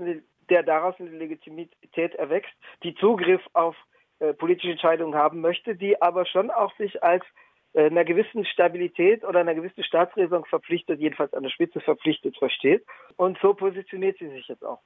der 0.48 0.62
daraus 0.64 0.94
eine 0.98 1.10
Legitimität 1.10 2.14
erwächst, 2.16 2.52
die 2.82 2.94
Zugriff 2.96 3.42
auf 3.52 3.76
äh, 4.18 4.34
politische 4.34 4.72
Entscheidungen 4.72 5.14
haben 5.14 5.40
möchte, 5.40 5.76
die 5.76 6.00
aber 6.02 6.26
schon 6.26 6.50
auch 6.50 6.76
sich 6.76 7.02
als 7.02 7.24
äh, 7.72 7.86
einer 7.86 8.04
gewissen 8.04 8.44
Stabilität 8.44 9.24
oder 9.24 9.40
einer 9.40 9.54
gewissen 9.54 9.84
Staatsräson 9.84 10.44
verpflichtet, 10.44 11.00
jedenfalls 11.00 11.32
an 11.34 11.44
der 11.44 11.50
Spitze 11.50 11.80
verpflichtet 11.80 12.36
versteht. 12.36 12.84
Und 13.16 13.38
so 13.40 13.54
positioniert 13.54 14.18
sie 14.18 14.28
sich 14.28 14.48
jetzt 14.48 14.64
auch. 14.64 14.80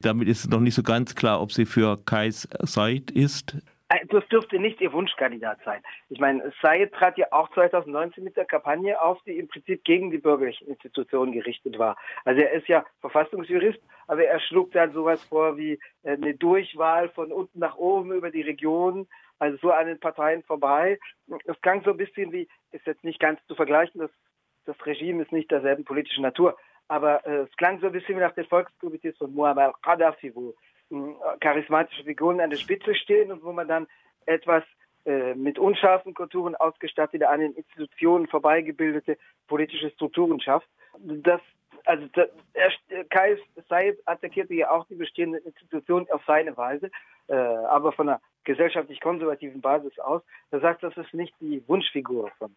Damit 0.00 0.28
ist 0.28 0.50
noch 0.50 0.60
nicht 0.60 0.74
so 0.74 0.82
ganz 0.82 1.14
klar, 1.14 1.40
ob 1.40 1.52
sie 1.52 1.66
für 1.66 1.98
Kais 2.04 2.48
Said 2.62 3.10
ist. 3.10 3.56
Äh, 3.88 4.06
das 4.06 4.26
dürfte 4.28 4.58
nicht 4.58 4.80
Ihr 4.80 4.92
Wunschkandidat 4.92 5.58
sein. 5.64 5.82
Ich 6.08 6.18
meine, 6.18 6.52
Sayed 6.62 6.92
trat 6.92 7.18
ja 7.18 7.26
auch 7.30 7.50
2019 7.52 8.24
mit 8.24 8.36
der 8.36 8.44
Kampagne 8.44 9.00
auf, 9.00 9.22
die 9.24 9.38
im 9.38 9.48
Prinzip 9.48 9.84
gegen 9.84 10.10
die 10.10 10.18
bürgerlichen 10.18 10.68
Institutionen 10.68 11.32
gerichtet 11.32 11.78
war. 11.78 11.96
Also 12.24 12.40
er 12.40 12.52
ist 12.52 12.68
ja 12.68 12.84
Verfassungsjurist, 13.00 13.80
aber 14.06 14.24
er 14.24 14.40
schlug 14.40 14.72
dann 14.72 14.92
sowas 14.92 15.22
vor 15.24 15.56
wie 15.56 15.78
äh, 16.02 16.12
eine 16.12 16.34
Durchwahl 16.34 17.08
von 17.10 17.32
unten 17.32 17.58
nach 17.58 17.76
oben 17.76 18.12
über 18.12 18.30
die 18.30 18.42
Region, 18.42 19.06
also 19.38 19.58
so 19.58 19.70
an 19.70 19.86
den 19.86 20.00
Parteien 20.00 20.42
vorbei. 20.44 20.98
Es 21.44 21.60
klang 21.60 21.82
so 21.84 21.90
ein 21.90 21.96
bisschen 21.96 22.32
wie, 22.32 22.48
ist 22.72 22.86
jetzt 22.86 23.04
nicht 23.04 23.20
ganz 23.20 23.44
zu 23.46 23.54
vergleichen, 23.54 24.00
das, 24.00 24.10
das 24.64 24.86
Regime 24.86 25.22
ist 25.22 25.32
nicht 25.32 25.50
derselben 25.50 25.84
politischen 25.84 26.22
Natur, 26.22 26.56
aber 26.88 27.26
äh, 27.26 27.42
es 27.42 27.56
klang 27.56 27.80
so 27.80 27.86
ein 27.86 27.92
bisschen 27.92 28.16
wie 28.16 28.20
nach 28.20 28.34
den 28.34 28.46
Volkskomitees 28.46 29.16
von 29.18 29.34
Muammar 29.34 29.74
Gaddafi, 29.82 30.34
wo 30.34 30.54
charismatische 31.40 32.04
Figuren 32.04 32.40
an 32.40 32.50
der 32.50 32.56
Spitze 32.56 32.94
stehen 32.94 33.32
und 33.32 33.42
wo 33.42 33.52
man 33.52 33.68
dann 33.68 33.86
etwas 34.26 34.62
äh, 35.06 35.34
mit 35.34 35.58
unscharfen 35.58 36.14
Konturen 36.14 36.54
ausgestattete, 36.54 37.28
an 37.28 37.40
den 37.40 37.52
Institutionen 37.52 38.26
vorbeigebildete 38.26 39.18
politische 39.48 39.90
Strukturen 39.90 40.40
schafft. 40.40 40.66
Das, 40.98 41.40
also 41.84 42.06
das, 42.14 42.28
Kai 43.10 43.36
Said 43.68 43.98
attackierte 44.06 44.54
ja 44.54 44.70
auch 44.70 44.86
die 44.86 44.94
bestehenden 44.94 45.42
Institutionen 45.44 46.06
auf 46.10 46.22
seine 46.26 46.56
Weise, 46.56 46.90
äh, 47.28 47.34
aber 47.34 47.92
von 47.92 48.08
einer 48.08 48.20
gesellschaftlich 48.44 49.00
konservativen 49.00 49.60
Basis 49.60 49.98
aus. 49.98 50.22
Er 50.50 50.60
sagt, 50.60 50.82
das 50.82 50.96
ist 50.96 51.12
nicht 51.12 51.34
die 51.40 51.62
Wunschfigur 51.68 52.30
von, 52.38 52.54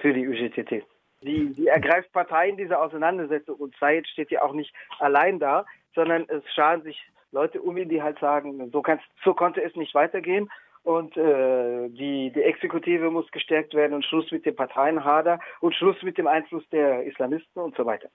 für 0.00 0.14
die 0.14 0.26
UGTT. 0.26 0.86
die, 1.20 1.52
die 1.52 1.66
ergreift 1.66 2.12
Partei 2.12 2.48
in 2.48 2.56
dieser 2.56 2.80
Auseinandersetzung 2.80 3.56
und 3.56 3.76
Zayed 3.76 4.06
steht 4.08 4.30
ja 4.30 4.42
auch 4.42 4.52
nicht 4.54 4.74
allein 5.00 5.38
da, 5.38 5.66
sondern 5.94 6.26
es 6.28 6.42
scharen 6.54 6.82
sich 6.82 6.98
Leute 7.34 7.60
um 7.60 7.76
ihn, 7.76 7.88
die 7.88 8.02
halt 8.02 8.18
sagen, 8.18 8.70
so, 8.70 8.80
kannst, 8.80 9.04
so 9.22 9.34
konnte 9.34 9.62
es 9.62 9.76
nicht 9.76 9.94
weitergehen 9.94 10.48
und 10.84 11.16
äh, 11.16 11.88
die, 11.88 12.30
die 12.30 12.42
Exekutive 12.42 13.10
muss 13.10 13.30
gestärkt 13.32 13.74
werden 13.74 13.94
und 13.94 14.04
Schluss 14.04 14.30
mit 14.30 14.46
dem 14.46 14.54
Parteienhader 14.54 15.40
und 15.60 15.74
Schluss 15.74 16.02
mit 16.02 16.16
dem 16.16 16.26
Einfluss 16.26 16.62
der 16.70 17.04
Islamisten 17.04 17.60
und 17.60 17.76
so 17.76 17.84
weiter. 17.84 18.08